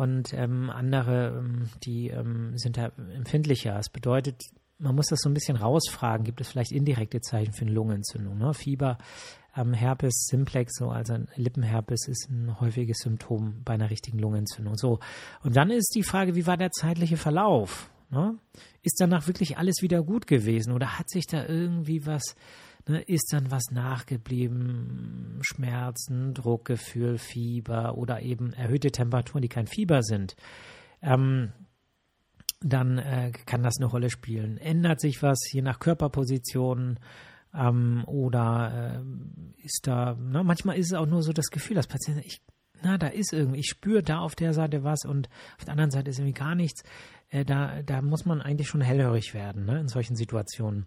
und 0.00 0.32
ähm, 0.32 0.70
andere, 0.70 1.36
ähm, 1.38 1.68
die 1.84 2.08
ähm, 2.08 2.56
sind 2.56 2.78
da 2.78 2.90
empfindlicher. 3.14 3.74
Das 3.74 3.90
bedeutet, 3.90 4.44
man 4.78 4.94
muss 4.94 5.08
das 5.08 5.18
so 5.20 5.28
ein 5.28 5.34
bisschen 5.34 5.58
rausfragen. 5.58 6.24
Gibt 6.24 6.40
es 6.40 6.48
vielleicht 6.48 6.72
indirekte 6.72 7.20
Zeichen 7.20 7.52
für 7.52 7.66
eine 7.66 7.72
Lungenentzündung? 7.72 8.38
Ne? 8.38 8.54
Fieber, 8.54 8.96
ähm, 9.54 9.74
Herpes 9.74 10.26
simplex, 10.30 10.78
so, 10.78 10.88
also 10.88 11.12
ein 11.12 11.28
Lippenherpes 11.36 12.08
ist 12.08 12.30
ein 12.30 12.58
häufiges 12.58 13.00
Symptom 13.00 13.60
bei 13.62 13.74
einer 13.74 13.90
richtigen 13.90 14.18
Lungenentzündung. 14.18 14.78
So. 14.78 15.00
Und 15.42 15.56
dann 15.56 15.68
ist 15.68 15.94
die 15.94 16.02
Frage, 16.02 16.34
wie 16.34 16.46
war 16.46 16.56
der 16.56 16.70
zeitliche 16.70 17.18
Verlauf? 17.18 17.90
Ne? 18.08 18.38
Ist 18.82 19.02
danach 19.02 19.26
wirklich 19.26 19.58
alles 19.58 19.82
wieder 19.82 20.02
gut 20.02 20.26
gewesen 20.26 20.72
oder 20.72 20.98
hat 20.98 21.10
sich 21.10 21.26
da 21.26 21.44
irgendwie 21.44 22.06
was 22.06 22.36
ist 22.94 23.32
dann 23.32 23.50
was 23.50 23.70
nachgeblieben, 23.70 25.38
Schmerzen, 25.42 26.34
Druckgefühl, 26.34 27.18
Fieber 27.18 27.96
oder 27.96 28.22
eben 28.22 28.52
erhöhte 28.52 28.90
Temperaturen, 28.90 29.42
die 29.42 29.48
kein 29.48 29.66
Fieber 29.66 30.02
sind, 30.02 30.36
ähm, 31.02 31.52
dann 32.60 32.98
äh, 32.98 33.32
kann 33.46 33.62
das 33.62 33.78
eine 33.78 33.86
Rolle 33.86 34.10
spielen. 34.10 34.58
Ändert 34.58 35.00
sich 35.00 35.22
was 35.22 35.38
je 35.50 35.62
nach 35.62 35.78
Körperposition 35.78 36.98
ähm, 37.54 38.04
oder 38.06 39.02
äh, 39.02 39.64
ist 39.64 39.86
da, 39.86 40.14
ne, 40.14 40.44
manchmal 40.44 40.76
ist 40.76 40.88
es 40.88 40.94
auch 40.94 41.06
nur 41.06 41.22
so 41.22 41.32
das 41.32 41.48
Gefühl, 41.48 41.76
dass 41.76 41.86
Patienten, 41.86 42.22
ich, 42.24 42.42
na, 42.82 42.98
da 42.98 43.08
ist 43.08 43.32
irgendwie, 43.32 43.60
ich 43.60 43.68
spüre 43.68 44.02
da 44.02 44.18
auf 44.20 44.34
der 44.34 44.52
Seite 44.52 44.84
was 44.84 45.04
und 45.04 45.28
auf 45.58 45.64
der 45.64 45.72
anderen 45.72 45.90
Seite 45.90 46.10
ist 46.10 46.18
irgendwie 46.18 46.38
gar 46.38 46.54
nichts. 46.54 46.82
Äh, 47.30 47.44
da, 47.44 47.82
da 47.82 48.02
muss 48.02 48.26
man 48.26 48.40
eigentlich 48.40 48.68
schon 48.68 48.80
hellhörig 48.80 49.34
werden 49.34 49.64
ne, 49.64 49.80
in 49.80 49.88
solchen 49.88 50.16
Situationen. 50.16 50.86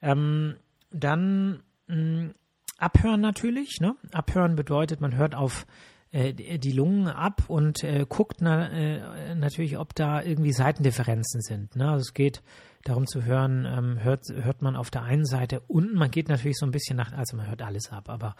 Ähm, 0.00 0.56
dann 0.90 1.62
mh, 1.86 1.96
mm, 1.96 2.34
abhören 2.78 3.20
natürlich. 3.20 3.78
Ne? 3.80 3.96
Abhören 4.12 4.56
bedeutet, 4.56 5.00
man 5.00 5.16
hört 5.16 5.34
auf 5.34 5.66
äh, 6.10 6.32
die 6.32 6.72
Lungen 6.72 7.08
ab 7.08 7.44
und 7.48 7.84
äh, 7.84 8.06
guckt 8.08 8.38
na, 8.40 8.68
äh, 8.70 9.34
natürlich, 9.34 9.78
ob 9.78 9.94
da 9.94 10.22
irgendwie 10.22 10.52
Seitendifferenzen 10.52 11.40
sind. 11.42 11.76
Ne? 11.76 11.90
Also 11.90 12.02
es 12.02 12.14
geht 12.14 12.42
darum 12.84 13.06
zu 13.06 13.24
hören, 13.24 13.66
ähm, 13.66 14.02
hört, 14.02 14.22
hört 14.32 14.62
man 14.62 14.76
auf 14.76 14.90
der 14.90 15.02
einen 15.02 15.26
Seite 15.26 15.60
unten, 15.66 15.98
man 15.98 16.10
geht 16.10 16.28
natürlich 16.28 16.56
so 16.56 16.64
ein 16.64 16.70
bisschen 16.70 16.96
nach, 16.96 17.12
also 17.12 17.36
man 17.36 17.48
hört 17.48 17.60
alles 17.60 17.90
ab, 17.90 18.08
aber 18.08 18.36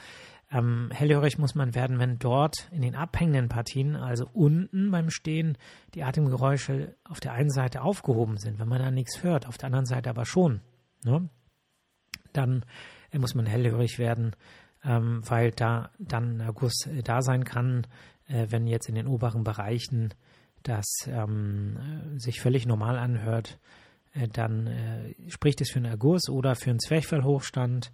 ähm, 0.51 0.91
hellhörig 0.93 1.39
muss 1.39 1.55
man 1.55 1.75
werden, 1.75 1.99
wenn 1.99 2.19
dort 2.19 2.69
in 2.71 2.81
den 2.81 2.95
abhängenden 2.95 3.49
Partien, 3.49 3.97
also 3.97 4.27
unten 4.33 4.91
beim 4.91 5.11
Stehen, 5.11 5.59
die 5.95 6.05
Atemgeräusche 6.05 6.97
auf 7.05 7.21
der 7.21 7.33
einen 7.33 7.51
Seite 7.51 7.83
aufgehoben 7.83 8.39
sind, 8.39 8.59
wenn 8.59 8.69
man 8.69 8.81
da 8.81 8.91
nichts 8.91 9.23
hört, 9.23 9.47
auf 9.47 9.59
der 9.59 9.67
anderen 9.67 9.87
Seite 9.87 10.09
aber 10.09 10.25
schon. 10.25 10.61
Ne? 11.05 11.29
Dann 12.33 12.65
äh, 13.11 13.19
muss 13.19 13.35
man 13.35 13.47
hellhörig 13.47 13.99
werden, 13.99 14.35
ähm, 14.85 15.23
weil 15.25 15.51
da 15.51 15.91
dann 15.99 16.43
Guss 16.55 16.87
äh, 16.87 17.03
da 17.03 17.23
sein 17.23 17.45
kann, 17.45 17.87
äh, 18.27 18.47
wenn 18.51 18.67
jetzt 18.67 18.89
in 18.89 18.95
den 18.95 19.07
oberen 19.07 19.45
Bereichen 19.45 20.15
das 20.63 20.87
ähm, 21.07 21.79
sich 22.17 22.41
völlig 22.41 22.67
normal 22.67 22.99
anhört, 22.99 23.59
äh, 24.15 24.29
dann 24.29 24.67
äh, 24.67 25.15
spricht 25.29 25.61
es 25.61 25.71
für 25.71 25.79
einen 25.79 25.91
Erguss 25.91 26.29
oder 26.29 26.55
für 26.55 26.71
einen 26.71 26.81
Zwerchfellhochstand. 26.81 27.93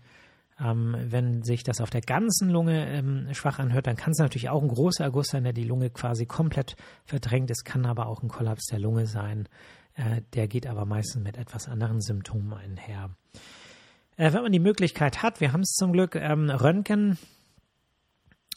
Ähm, 0.61 0.97
wenn 1.09 1.42
sich 1.42 1.64
das 1.64 1.81
auf 1.81 1.90
der 1.90 2.01
ganzen 2.01 2.49
Lunge 2.49 2.88
ähm, 2.88 3.29
schwach 3.33 3.59
anhört, 3.59 3.88
dann 3.88 3.97
kann 3.97 4.12
es 4.12 4.18
natürlich 4.18 4.51
auch 4.51 4.62
ein 4.62 4.68
großer 4.68 5.03
Erguss 5.03 5.27
sein, 5.29 5.42
der 5.42 5.53
die 5.53 5.64
Lunge 5.64 5.90
quasi 5.90 6.27
komplett 6.27 6.77
verdrängt. 7.05 7.51
Es 7.51 7.64
kann 7.64 7.85
aber 7.87 8.07
auch 8.07 8.23
ein 8.23 8.29
Kollaps 8.29 8.66
der 8.66 8.79
Lunge 8.79 9.07
sein. 9.07 9.49
Äh, 9.94 10.23
der 10.35 10.47
geht 10.47 10.68
aber 10.68 10.85
meistens 10.85 11.25
mit 11.25 11.37
etwas 11.37 11.68
anderen 11.68 12.01
Symptomen 12.01 12.53
einher. 12.53 13.11
Äh, 14.16 14.33
wenn 14.33 14.42
man 14.42 14.53
die 14.53 14.61
Möglichkeit 14.61 15.22
hat, 15.22 15.40
wir 15.40 15.53
haben 15.53 15.62
es 15.62 15.72
zum 15.72 15.92
Glück, 15.92 16.14
ähm, 16.14 16.50
Röntgen, 16.50 17.18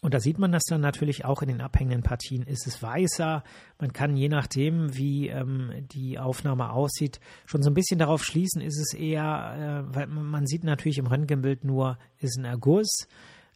und 0.01 0.13
da 0.13 0.19
sieht 0.19 0.37
man 0.37 0.51
das 0.51 0.63
dann 0.65 0.81
natürlich 0.81 1.25
auch 1.25 1.41
in 1.41 1.47
den 1.47 1.61
abhängenden 1.61 2.03
Partien, 2.03 2.43
ist 2.43 2.67
es 2.67 2.83
weißer. 2.83 3.43
Man 3.79 3.93
kann 3.93 4.15
je 4.15 4.29
nachdem, 4.29 4.95
wie 4.95 5.27
ähm, 5.27 5.71
die 5.91 6.19
Aufnahme 6.19 6.71
aussieht, 6.71 7.19
schon 7.45 7.63
so 7.63 7.71
ein 7.71 7.73
bisschen 7.73 7.97
darauf 7.97 8.23
schließen, 8.23 8.61
ist 8.61 8.79
es 8.79 8.93
eher, 8.93 9.85
äh, 9.89 9.95
weil 9.95 10.07
man 10.07 10.45
sieht 10.45 10.63
natürlich 10.63 10.99
im 10.99 11.07
Röntgenbild 11.07 11.63
nur, 11.63 11.97
ist 12.19 12.37
ein 12.37 12.45
Erguss. 12.45 13.07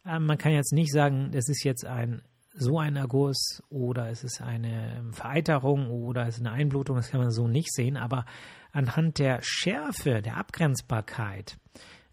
Ähm, 0.04 0.26
man 0.26 0.36
kann 0.36 0.52
jetzt 0.52 0.72
nicht 0.72 0.92
sagen, 0.92 1.30
das 1.32 1.48
ist 1.48 1.64
jetzt 1.64 1.86
ein 1.86 2.22
so 2.54 2.78
ein 2.78 2.96
Erguss 2.96 3.62
oder 3.70 4.10
es 4.10 4.24
ist 4.24 4.42
eine 4.42 5.02
Vereiterung 5.12 5.88
oder 5.88 6.26
es 6.26 6.36
ist 6.36 6.46
eine 6.46 6.52
Einblutung, 6.52 6.96
das 6.96 7.08
kann 7.08 7.20
man 7.20 7.30
so 7.30 7.48
nicht 7.48 7.72
sehen, 7.72 7.96
aber 7.96 8.26
anhand 8.72 9.18
der 9.18 9.38
Schärfe, 9.40 10.20
der 10.20 10.36
Abgrenzbarkeit, 10.36 11.56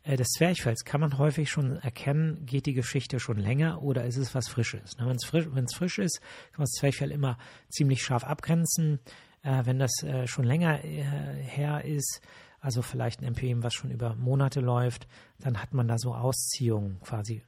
des 0.06 0.30
Zwerchfells 0.30 0.86
kann 0.86 1.02
man 1.02 1.18
häufig 1.18 1.50
schon 1.50 1.78
erkennen, 1.78 2.46
geht 2.46 2.66
die 2.66 2.74
Geschichte 2.74 3.20
schon 3.20 3.38
länger 3.38 3.82
oder 3.82 4.06
ist 4.06 4.18
es 4.18 4.34
was 4.34 4.48
Frisches. 4.48 4.96
Wenn 4.98 5.16
es 5.16 5.26
frisch, 5.26 5.48
frisch, 5.76 6.00
ist, 6.00 6.22
kann 6.52 6.60
man 6.60 6.66
das 6.66 6.80
Zwerchfell 6.80 7.12
immer 7.12 7.38
ziemlich 7.70 8.02
scharf 8.02 8.24
abgrenzen. 8.24 9.00
Äh, 9.42 9.66
wenn 9.66 9.80
das 9.80 10.04
äh, 10.04 10.28
schon 10.28 10.46
länger 10.46 10.84
äh, 10.84 11.04
her 11.44 11.86
ist, 11.86 12.22
also 12.60 12.82
vielleicht 12.82 13.22
ein 13.22 13.34
MPM, 13.34 13.64
was 13.64 13.74
schon 13.74 13.92
über 13.92 14.16
Monate 14.16 14.60
läuft, 14.60 15.08
dann 15.40 15.62
hat 15.62 15.74
man 15.74 15.88
da 15.88 15.98
so 15.98 16.14
Ausziehungen 16.14 17.00
quasi. 17.02 17.44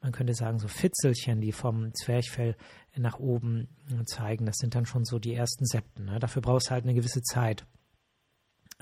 Man 0.00 0.12
könnte 0.12 0.34
sagen, 0.34 0.58
so 0.58 0.68
Fitzelchen, 0.68 1.40
die 1.40 1.52
vom 1.52 1.94
Zwerchfell 1.94 2.56
nach 2.96 3.18
oben 3.20 3.68
zeigen. 4.06 4.46
Das 4.46 4.56
sind 4.56 4.74
dann 4.74 4.84
schon 4.84 5.04
so 5.04 5.20
die 5.20 5.34
ersten 5.34 5.64
Septen. 5.64 6.06
Ne? 6.06 6.18
Dafür 6.18 6.42
braucht 6.42 6.64
es 6.64 6.70
halt 6.70 6.84
eine 6.84 6.94
gewisse 6.94 7.22
Zeit, 7.22 7.64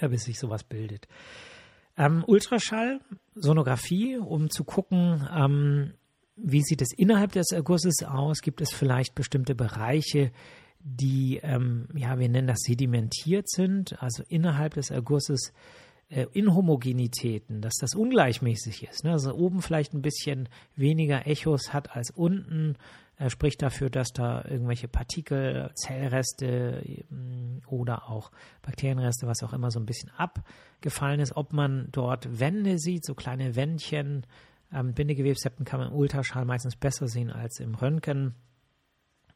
bis 0.01 0.25
sich 0.25 0.39
sowas 0.39 0.65
bildet. 0.65 1.09
Ähm, 1.97 2.25
Ultraschall, 2.27 3.01
Sonographie, 3.35 4.17
um 4.17 4.51
zu 4.51 4.65
gucken, 4.65 5.29
ähm, 5.35 5.95
wie 6.37 6.63
sieht 6.63 6.83
es 6.83 6.93
innerhalb 6.97 7.33
des 7.33 7.53
Ergusses 7.53 8.03
aus? 8.03 8.41
Gibt 8.41 8.61
es 8.61 8.73
vielleicht 8.73 9.15
bestimmte 9.15 9.55
Bereiche, 9.55 10.33
die, 10.83 11.41
ähm, 11.43 11.89
ja, 11.95 12.19
wir 12.19 12.29
nennen 12.29 12.49
das 12.49 12.61
sedimentiert 12.61 13.49
sind, 13.49 14.03
also 14.03 14.23
innerhalb 14.29 14.75
des 14.75 14.91
Ergusses 14.91 15.53
äh, 16.09 16.27
Inhomogenitäten, 16.33 17.61
dass 17.61 17.75
das 17.81 17.95
ungleichmäßig 17.95 18.85
ist. 18.85 19.05
Ne? 19.05 19.13
Also 19.13 19.35
oben 19.35 19.63
vielleicht 19.63 19.95
ein 19.95 20.03
bisschen 20.03 20.49
weniger 20.77 21.27
Echos 21.27 21.73
hat 21.73 21.95
als 21.95 22.11
unten, 22.11 22.77
äh, 23.21 23.29
spricht 23.29 23.61
dafür, 23.61 23.91
dass 23.91 24.13
da 24.13 24.43
irgendwelche 24.49 24.89
Partikel, 24.89 25.71
Zellreste 25.75 26.83
ähm, 27.11 27.61
oder 27.67 28.09
auch 28.09 28.31
Bakterienreste, 28.63 29.27
was 29.27 29.43
auch 29.43 29.53
immer, 29.53 29.71
so 29.71 29.79
ein 29.79 29.85
bisschen 29.85 30.11
abgefallen 30.17 31.21
ist. 31.21 31.37
Ob 31.37 31.53
man 31.53 31.89
dort 31.93 32.41
Wände 32.41 32.79
sieht, 32.79 33.05
so 33.05 33.15
kleine 33.15 33.57
Wändchen, 33.57 34.27
ähm, 34.73 34.95
Bindegewebssepten 34.95 35.67
kann 35.67 35.81
man 35.81 35.91
im 35.91 35.95
Ultraschall 35.95 36.47
meistens 36.47 36.77
besser 36.77 37.09
sehen 37.09 37.31
als 37.31 37.61
im 37.61 37.75
Röntgen. 37.75 38.37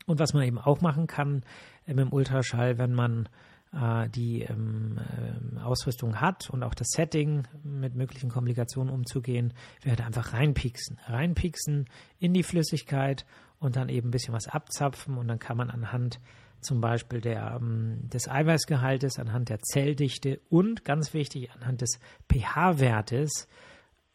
Und 0.06 0.18
was 0.18 0.32
man 0.32 0.44
eben 0.44 0.58
auch 0.58 0.80
machen 0.80 1.06
kann 1.06 1.42
äh, 1.86 1.92
mit 1.92 2.06
dem 2.06 2.12
Ultraschall, 2.12 2.78
wenn 2.78 2.94
man 2.94 3.28
äh, 3.74 4.08
die 4.08 4.42
ähm, 4.42 4.98
äh, 4.98 5.60
Ausrüstung 5.60 6.22
hat 6.22 6.48
und 6.48 6.62
auch 6.62 6.74
das 6.74 6.88
Setting 6.88 7.46
mit 7.62 7.94
möglichen 7.96 8.30
Komplikationen 8.30 8.92
umzugehen, 8.92 9.52
wäre 9.82 10.04
einfach 10.04 10.32
reinpieksen. 10.32 10.98
Reinpieksen 11.06 11.86
in 12.18 12.32
die 12.32 12.44
Flüssigkeit 12.44 13.26
und 13.64 13.76
dann 13.76 13.88
eben 13.88 14.08
ein 14.08 14.10
bisschen 14.10 14.34
was 14.34 14.48
abzapfen 14.48 15.16
und 15.16 15.28
dann 15.28 15.38
kann 15.38 15.56
man 15.56 15.70
anhand 15.70 16.20
zum 16.60 16.80
Beispiel 16.80 17.20
der, 17.20 17.58
ähm, 17.60 18.08
des 18.08 18.28
Eiweißgehaltes, 18.28 19.18
anhand 19.18 19.48
der 19.48 19.60
Zelldichte 19.60 20.40
und 20.48 20.84
ganz 20.84 21.12
wichtig 21.12 21.50
anhand 21.52 21.82
des 21.82 21.98
pH-Wertes 22.32 23.48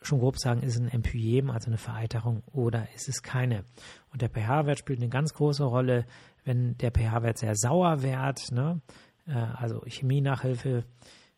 schon 0.02 0.20
grob 0.20 0.38
sagen, 0.38 0.62
ist 0.62 0.76
es 0.76 0.82
ein 0.82 0.90
Empyem, 0.90 1.50
also 1.50 1.68
eine 1.68 1.78
Vereiterung, 1.78 2.44
oder 2.54 2.88
ist 2.96 3.10
es 3.10 3.22
keine. 3.22 3.66
Und 4.12 4.22
der 4.22 4.30
pH-Wert 4.30 4.80
spielt 4.80 5.00
eine 5.00 5.10
ganz 5.10 5.34
große 5.34 5.64
Rolle, 5.64 6.06
wenn 6.46 6.78
der 6.78 6.92
pH-Wert 6.92 7.38
sehr 7.38 7.56
sauer 7.56 8.02
wird, 8.02 8.52
ne? 8.52 8.82
äh, 9.28 9.34
also 9.34 9.82
Chemie-Nachhilfe, 9.86 10.86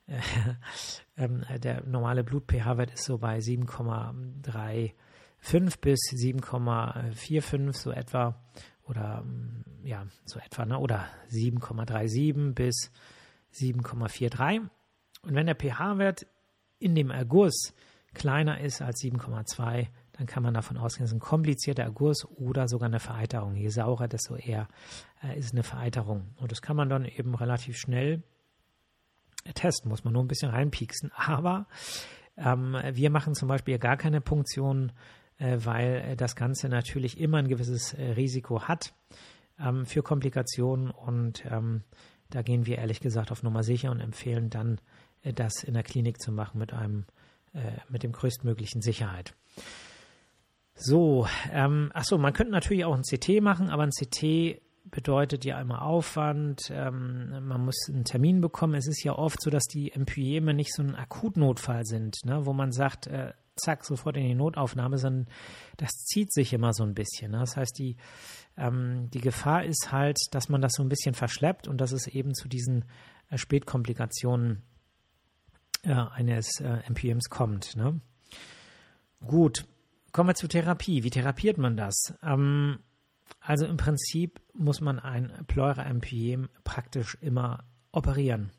äh, 0.07 0.19
äh, 1.15 1.59
der 1.59 1.83
normale 1.85 2.23
Blut-pH-Wert 2.23 2.91
ist 2.91 3.05
so 3.05 3.17
bei 3.17 3.39
7,35 3.39 4.93
bis 5.81 5.99
7,45 6.13 7.73
so 7.73 7.91
etwa 7.91 8.35
oder 8.83 9.21
mm, 9.23 9.63
ja, 9.83 10.05
so 10.25 10.39
etwa, 10.39 10.65
ne? 10.65 10.79
oder 10.79 11.07
7,37 11.29 12.53
bis 12.53 12.91
7,43. 13.53 14.69
Und 15.23 15.35
wenn 15.35 15.45
der 15.45 15.55
pH-Wert 15.55 16.27
in 16.79 16.95
dem 16.95 17.11
Erguss 17.11 17.73
kleiner 18.13 18.59
ist 18.59 18.81
als 18.81 19.01
7,2, 19.01 19.87
dann 20.13 20.27
kann 20.27 20.43
man 20.43 20.53
davon 20.53 20.77
ausgehen, 20.77 21.05
es 21.05 21.11
ist 21.11 21.17
ein 21.17 21.21
komplizierter 21.21 21.83
Erguss 21.83 22.25
oder 22.25 22.67
sogar 22.67 22.87
eine 22.87 22.99
Vereiterung. 22.99 23.55
Je 23.55 23.69
saurer, 23.69 24.07
desto 24.07 24.35
eher 24.35 24.67
äh, 25.23 25.37
ist 25.37 25.53
eine 25.53 25.63
Vereiterung. 25.63 26.35
Und 26.35 26.51
das 26.51 26.61
kann 26.61 26.75
man 26.75 26.89
dann 26.89 27.05
eben 27.05 27.33
relativ 27.33 27.77
schnell 27.77 28.21
testen, 29.55 29.89
muss 29.89 30.03
man 30.03 30.13
nur 30.13 30.23
ein 30.23 30.27
bisschen 30.27 30.51
reinpieksen. 30.51 31.11
Aber 31.15 31.65
ähm, 32.37 32.77
wir 32.91 33.09
machen 33.09 33.35
zum 33.35 33.47
Beispiel 33.47 33.79
gar 33.79 33.97
keine 33.97 34.21
Punktion, 34.21 34.89
äh, 34.89 35.20
weil 35.63 36.15
das 36.15 36.35
Ganze 36.35 36.69
natürlich 36.69 37.19
immer 37.19 37.37
ein 37.37 37.47
gewisses 37.47 37.93
äh, 37.93 38.11
Risiko 38.11 38.63
hat 38.67 38.93
ähm, 39.59 39.85
für 39.85 40.03
Komplikationen 40.03 40.91
und 40.91 41.43
ähm, 41.45 41.83
da 42.29 42.41
gehen 42.41 42.65
wir 42.65 42.77
ehrlich 42.77 42.99
gesagt 42.99 43.31
auf 43.31 43.43
Nummer 43.43 43.63
sicher 43.63 43.91
und 43.91 43.99
empfehlen 43.99 44.49
dann, 44.49 44.79
äh, 45.23 45.33
das 45.33 45.63
in 45.63 45.73
der 45.73 45.83
Klinik 45.83 46.21
zu 46.21 46.31
machen 46.31 46.59
mit 46.59 46.73
einem 46.73 47.05
äh, 47.53 47.59
mit 47.89 48.03
dem 48.03 48.13
größtmöglichen 48.13 48.81
Sicherheit. 48.81 49.35
So, 50.73 51.27
ähm, 51.51 51.91
achso, 51.93 52.17
man 52.17 52.33
könnte 52.33 52.53
natürlich 52.53 52.85
auch 52.85 52.95
ein 52.95 53.03
CT 53.03 53.41
machen, 53.41 53.69
aber 53.69 53.83
ein 53.83 53.91
CT 53.91 54.61
bedeutet 54.85 55.45
ja 55.45 55.59
immer 55.59 55.83
Aufwand, 55.83 56.71
ähm, 56.71 57.45
man 57.45 57.65
muss 57.65 57.87
einen 57.89 58.05
Termin 58.05 58.41
bekommen. 58.41 58.73
Es 58.73 58.87
ist 58.87 59.03
ja 59.03 59.13
oft 59.13 59.41
so, 59.41 59.49
dass 59.49 59.65
die 59.65 59.91
Empyeme 59.91 60.53
nicht 60.53 60.73
so 60.73 60.81
ein 60.81 60.95
Akutnotfall 60.95 61.85
sind, 61.85 62.25
ne, 62.25 62.45
wo 62.45 62.53
man 62.53 62.71
sagt, 62.71 63.07
äh, 63.07 63.33
zack, 63.61 63.85
sofort 63.85 64.17
in 64.17 64.23
die 64.23 64.35
Notaufnahme, 64.35 64.97
sondern 64.97 65.27
das 65.77 65.91
zieht 65.91 66.33
sich 66.33 66.53
immer 66.53 66.73
so 66.73 66.83
ein 66.83 66.93
bisschen. 66.93 67.31
Ne? 67.31 67.39
Das 67.39 67.55
heißt, 67.57 67.77
die, 67.77 67.97
ähm, 68.57 69.09
die 69.11 69.21
Gefahr 69.21 69.63
ist 69.63 69.91
halt, 69.91 70.17
dass 70.31 70.49
man 70.49 70.61
das 70.61 70.73
so 70.75 70.83
ein 70.83 70.89
bisschen 70.89 71.13
verschleppt 71.13 71.67
und 71.67 71.79
dass 71.79 71.91
es 71.91 72.07
eben 72.07 72.33
zu 72.33 72.47
diesen 72.47 72.85
äh, 73.29 73.37
Spätkomplikationen 73.37 74.63
äh, 75.83 75.93
eines 75.93 76.59
äh, 76.59 76.79
MPMs 76.89 77.29
kommt. 77.29 77.75
Ne? 77.75 78.01
Gut, 79.25 79.65
kommen 80.11 80.29
wir 80.29 80.35
zur 80.35 80.49
Therapie. 80.49 81.03
Wie 81.03 81.09
therapiert 81.09 81.57
man 81.57 81.77
das? 81.77 82.13
Ähm, 82.23 82.79
also 83.39 83.65
im 83.65 83.77
Prinzip 83.77 84.41
muss 84.53 84.81
man 84.81 84.99
ein 84.99 85.45
Pleura-MPM 85.47 86.49
praktisch 86.63 87.17
immer 87.21 87.63
operieren. 87.91 88.51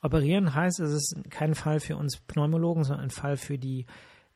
Operieren 0.00 0.54
heißt, 0.54 0.80
es 0.80 0.92
ist 0.92 1.30
kein 1.30 1.54
Fall 1.54 1.80
für 1.80 1.96
uns 1.96 2.18
Pneumologen, 2.18 2.84
sondern 2.84 3.06
ein 3.06 3.10
Fall 3.10 3.36
für 3.36 3.58
die 3.58 3.86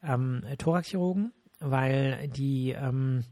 ähm, 0.03 0.43
Thoraxchirurgen, 0.59 1.33
weil 1.61 2.29
die, 2.29 2.71
ähm, 2.71 3.25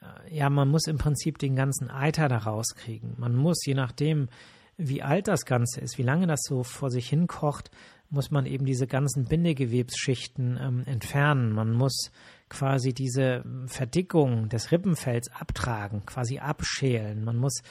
äh, 0.00 0.36
ja, 0.36 0.50
man 0.50 0.68
muss 0.68 0.86
im 0.86 0.98
Prinzip 0.98 1.38
den 1.38 1.56
ganzen 1.56 1.90
Eiter 1.90 2.28
da 2.28 2.38
rauskriegen. 2.38 3.14
Man 3.18 3.34
muss, 3.34 3.64
je 3.64 3.74
nachdem, 3.74 4.28
wie 4.76 5.02
alt 5.02 5.28
das 5.28 5.44
Ganze 5.44 5.80
ist, 5.80 5.98
wie 5.98 6.02
lange 6.02 6.26
das 6.26 6.40
so 6.42 6.64
vor 6.64 6.90
sich 6.90 7.08
hin 7.08 7.26
kocht, 7.26 7.70
muss 8.10 8.30
man 8.30 8.46
eben 8.46 8.64
diese 8.64 8.86
ganzen 8.86 9.24
Bindegewebsschichten 9.26 10.58
ähm, 10.60 10.82
entfernen. 10.86 11.52
Man 11.52 11.72
muss 11.72 12.10
quasi 12.48 12.92
diese 12.92 13.44
Verdickung 13.66 14.48
des 14.48 14.70
Rippenfells 14.72 15.30
abtragen, 15.32 16.04
quasi 16.06 16.38
abschälen. 16.38 17.24
Man 17.24 17.36
muss 17.36 17.62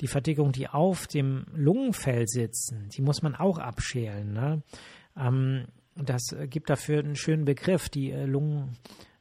die 0.00 0.06
Verdickung, 0.06 0.52
die 0.52 0.68
auf 0.68 1.06
dem 1.06 1.46
Lungenfell 1.54 2.26
sitzen, 2.26 2.88
die 2.90 3.02
muss 3.02 3.22
man 3.22 3.34
auch 3.34 3.58
abschälen. 3.58 4.32
Ne? 4.32 4.62
Ähm, 5.16 5.66
das 6.02 6.34
gibt 6.48 6.70
dafür 6.70 7.00
einen 7.00 7.16
schönen 7.16 7.44
Begriff. 7.44 7.88
Die 7.88 8.10
äh, 8.10 8.24
Lungen, 8.24 8.76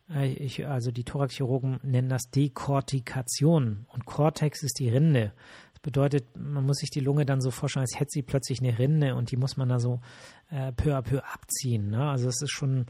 äh, 0.09 0.27
ich, 0.27 0.67
also 0.67 0.91
die 0.91 1.03
Thoraxchirurgen 1.03 1.79
nennen 1.83 2.09
das 2.09 2.29
Dekortikation. 2.29 3.85
Und 3.89 4.05
Cortex 4.05 4.63
ist 4.63 4.79
die 4.79 4.89
Rinde. 4.89 5.33
Das 5.73 5.81
bedeutet, 5.81 6.37
man 6.37 6.65
muss 6.65 6.77
sich 6.77 6.89
die 6.89 6.99
Lunge 6.99 7.25
dann 7.25 7.41
so 7.41 7.51
vorstellen, 7.51 7.83
als 7.83 7.99
hätte 7.99 8.11
sie 8.11 8.23
plötzlich 8.23 8.59
eine 8.61 8.77
Rinde 8.77 9.15
und 9.15 9.31
die 9.31 9.37
muss 9.37 9.57
man 9.57 9.69
da 9.69 9.79
so 9.79 10.01
äh, 10.49 10.71
peu 10.71 10.95
à 10.95 11.01
peu 11.01 11.21
abziehen. 11.23 11.89
Ne? 11.89 12.09
Also 12.09 12.27
es 12.29 12.41
ist 12.41 12.51
schon 12.51 12.87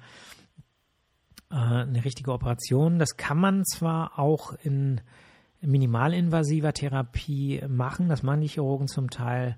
äh, 1.52 1.56
eine 1.56 2.04
richtige 2.06 2.32
Operation. 2.32 3.00
Das 3.00 3.17
kann 3.17 3.38
man 3.38 3.65
zwar 3.65 4.19
auch 4.19 4.54
in 4.63 5.02
minimalinvasiver 5.62 6.73
Therapie 6.73 7.62
machen, 7.67 8.10
das 8.10 8.23
machen 8.23 8.41
die 8.41 8.47
Chirurgen 8.47 8.88
zum 8.88 9.10
Teil, 9.10 9.58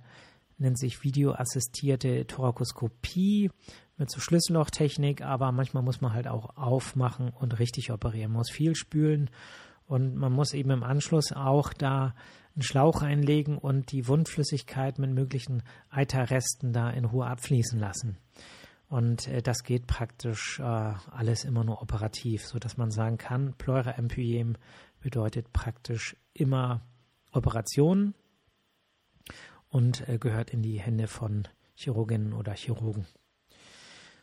nennt 0.59 0.77
sich 0.77 1.03
videoassistierte 1.03 2.25
Thorakoskopie 2.27 3.51
mit 3.97 4.11
so 4.11 4.19
Schlüssellochtechnik, 4.19 5.21
aber 5.21 5.51
manchmal 5.51 5.83
muss 5.83 6.01
man 6.01 6.13
halt 6.13 6.27
auch 6.27 6.55
aufmachen 6.57 7.29
und 7.29 7.59
richtig 7.59 7.91
operieren. 7.91 8.31
Man 8.31 8.39
muss 8.39 8.51
viel 8.51 8.75
spülen 8.75 9.29
und 9.85 10.15
man 10.15 10.31
muss 10.31 10.53
eben 10.53 10.71
im 10.71 10.83
Anschluss 10.83 11.31
auch 11.33 11.73
da 11.73 12.13
einen 12.55 12.63
Schlauch 12.63 13.01
einlegen 13.01 13.57
und 13.57 13.91
die 13.91 14.07
Wundflüssigkeit 14.07 14.99
mit 14.99 15.11
möglichen 15.11 15.63
Eiterresten 15.89 16.73
da 16.73 16.89
in 16.89 17.05
Ruhe 17.05 17.25
abfließen 17.25 17.79
lassen. 17.79 18.17
Und 18.89 19.27
äh, 19.27 19.41
das 19.41 19.63
geht 19.63 19.87
praktisch 19.87 20.59
äh, 20.59 20.63
alles 20.63 21.45
immer 21.45 21.63
nur 21.63 21.81
operativ, 21.81 22.45
so 22.45 22.57
dass 22.59 22.77
man 22.77 22.91
sagen 22.91 23.17
kann, 23.17 23.53
Pleura-Empyem 23.57 24.55
bedeutet 24.99 25.53
praktisch 25.53 26.15
immer 26.33 26.81
Operation 27.31 28.15
und 29.69 30.07
äh, 30.09 30.17
gehört 30.17 30.51
in 30.51 30.61
die 30.61 30.79
Hände 30.79 31.07
von 31.07 31.47
Chirurginnen 31.75 32.33
oder 32.33 32.53
Chirurgen. 32.53 33.05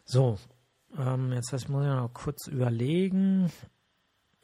So, 0.05 0.39
ähm, 0.99 1.33
jetzt 1.33 1.53
muss 1.53 1.63
ich 1.63 1.69
noch 1.69 2.13
kurz 2.13 2.47
überlegen. 2.47 3.51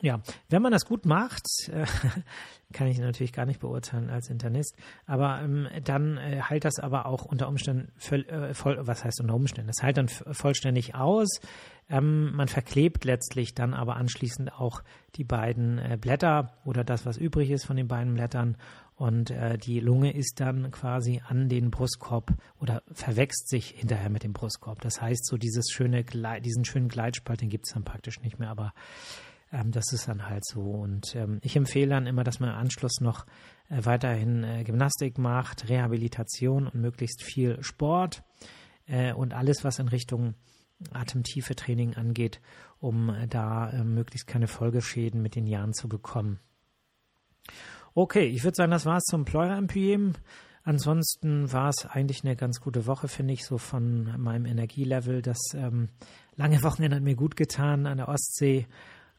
Ja, 0.01 0.21
wenn 0.49 0.63
man 0.63 0.73
das 0.73 0.85
gut 0.85 1.07
macht, 1.07 1.47
äh, 1.69 1.87
kann 2.73 2.89
ich 2.89 2.99
natürlich 2.99 3.33
gar 3.33 3.47
nicht 3.47 3.61
beurteilen 3.61 4.11
als 4.11 4.31
Internist, 4.31 4.77
aber 5.07 5.41
ähm, 5.41 5.69
dann 5.85 6.17
äh, 6.17 6.41
heilt 6.41 6.65
das 6.65 6.81
aber 6.81 7.07
auch 7.07 7.25
unter 7.25 7.47
Umständen, 7.47 7.93
voll, 7.99 8.25
äh, 8.25 8.53
voll, 8.53 8.79
was 8.81 9.05
heißt 9.05 9.21
unter 9.21 9.35
Umständen? 9.35 9.69
Das 9.69 9.83
heilt 9.83 9.97
dann 9.97 10.09
vollständig 10.09 10.97
aus. 10.97 11.41
Ähm, 11.89 12.35
man 12.35 12.49
verklebt 12.49 13.05
letztlich 13.05 13.55
dann 13.55 13.75
aber 13.75 13.95
anschließend 13.97 14.53
auch 14.53 14.83
die 15.15 15.25
beiden 15.25 15.79
äh, 15.79 15.97
Blätter 16.01 16.53
oder 16.65 16.83
das, 16.83 17.07
was 17.07 17.17
übrig 17.17 17.51
ist 17.51 17.65
von 17.65 17.77
den 17.77 17.87
beiden 17.87 18.15
Blättern 18.15 18.57
und 19.03 19.33
äh, 19.33 19.59
die 19.59 19.81
Lunge 19.81 20.15
ist 20.15 20.39
dann 20.39 20.71
quasi 20.71 21.21
an 21.27 21.49
den 21.49 21.73
Brustkorb 21.73 22.35
oder 22.61 22.85
verwächst 22.93 23.49
sich 23.49 23.71
hinterher 23.71 24.11
mit 24.11 24.23
dem 24.23 24.33
Brustkorb. 24.33 24.81
Das 24.81 25.03
heißt, 25.03 25.27
so 25.27 25.37
dieses 25.37 25.73
schöne, 25.73 26.05
diesen 26.05 26.65
schönen 26.65 26.87
Gleitspalt, 26.87 27.41
den 27.41 27.49
gibt 27.49 27.67
es 27.67 27.75
dann 27.75 27.83
praktisch 27.83 28.21
nicht 28.21 28.39
mehr, 28.39 28.49
aber 28.49 28.73
ähm, 29.51 29.73
das 29.73 29.93
ist 29.93 30.07
dann 30.07 30.29
halt 30.29 30.47
so. 30.47 30.61
Und 30.61 31.17
ähm, 31.17 31.41
ich 31.43 31.57
empfehle 31.57 31.89
dann 31.89 32.07
immer, 32.07 32.23
dass 32.23 32.39
man 32.39 32.51
im 32.51 32.55
Anschluss 32.55 33.01
noch 33.01 33.27
äh, 33.71 33.85
weiterhin 33.85 34.45
äh, 34.45 34.63
Gymnastik 34.63 35.19
macht, 35.19 35.69
Rehabilitation 35.69 36.69
und 36.69 36.81
möglichst 36.81 37.25
viel 37.25 37.61
Sport 37.61 38.23
äh, 38.87 39.13
und 39.15 39.35
alles, 39.35 39.65
was 39.65 39.81
in 39.81 39.89
Richtung 39.89 40.35
atemtiefe 40.93 41.57
Training 41.57 41.95
angeht, 41.95 42.41
um 42.79 43.11
äh, 43.11 43.27
da 43.27 43.69
äh, 43.71 43.83
möglichst 43.83 44.29
keine 44.29 44.47
Folgeschäden 44.47 45.21
mit 45.23 45.35
den 45.35 45.49
Jahren 45.49 45.75
zu 45.75 45.89
bekommen. 45.89 46.39
Okay, 47.95 48.25
ich 48.25 48.43
würde 48.43 48.57
sagen, 48.57 48.71
das 48.71 48.87
war's 48.87 49.05
zum 49.05 49.25
Pleura-Empyem. 49.25 50.15
Ansonsten 50.65 51.53
war 51.53 51.69
es 51.69 51.87
eigentlich 51.87 52.25
eine 52.25 52.37
ganz 52.37 52.61
gute 52.61 52.87
Woche, 52.87 53.09
finde 53.09 53.35
ich, 53.35 53.45
so 53.45 53.59
von 53.59 54.19
meinem 54.21 54.47
Energielevel. 54.47 55.21
Das 55.21 55.39
ähm, 55.55 55.89
lange 56.37 56.63
Wochenende 56.63 56.97
hat 56.97 57.03
mir 57.03 57.17
gut 57.17 57.37
getan 57.37 57.87
an 57.87 57.99
der 57.99 58.09
Ostsee 58.09 58.67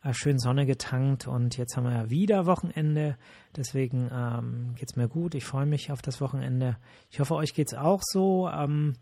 äh, 0.04 0.14
schön 0.14 0.40
Sonne 0.40 0.66
getankt 0.66 1.28
und 1.28 1.58
jetzt 1.58 1.78
haben 1.78 1.86
wir 1.86 1.94
ja 1.94 2.10
wieder 2.10 2.46
Wochenende. 2.46 3.18
Deswegen 3.56 4.10
ähm, 4.12 4.76
geht 4.76 4.90
es 4.90 4.96
mir 4.96 5.08
gut. 5.08 5.36
Ich 5.36 5.46
freue 5.46 5.66
mich 5.66 5.92
auf 5.92 6.02
das 6.02 6.20
Wochenende. 6.20 6.78
Ich 7.10 7.20
hoffe, 7.20 7.36
euch 7.36 7.54
geht 7.54 7.68
es 7.68 7.74
auch 7.74 8.02
so. 8.04 8.50
Ähm, 8.50 8.96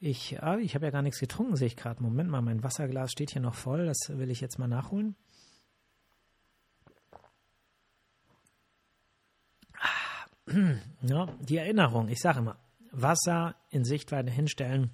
ich 0.00 0.38
äh, 0.42 0.60
ich 0.60 0.74
habe 0.74 0.86
ja 0.86 0.90
gar 0.90 1.02
nichts 1.02 1.20
getrunken, 1.20 1.56
sehe 1.56 1.68
ich 1.68 1.76
gerade. 1.76 2.02
Moment 2.02 2.30
mal, 2.30 2.42
mein 2.42 2.62
Wasserglas 2.62 3.12
steht 3.12 3.30
hier 3.30 3.42
noch 3.42 3.54
voll. 3.54 3.86
Das 3.86 3.98
will 4.08 4.30
ich 4.30 4.40
jetzt 4.40 4.58
mal 4.58 4.68
nachholen. 4.68 5.14
ja, 11.02 11.26
die 11.40 11.56
Erinnerung, 11.56 12.08
ich 12.08 12.20
sage 12.20 12.38
immer, 12.38 12.56
Wasser 12.92 13.56
in 13.70 13.84
Sichtweite 13.84 14.30
hinstellen 14.30 14.90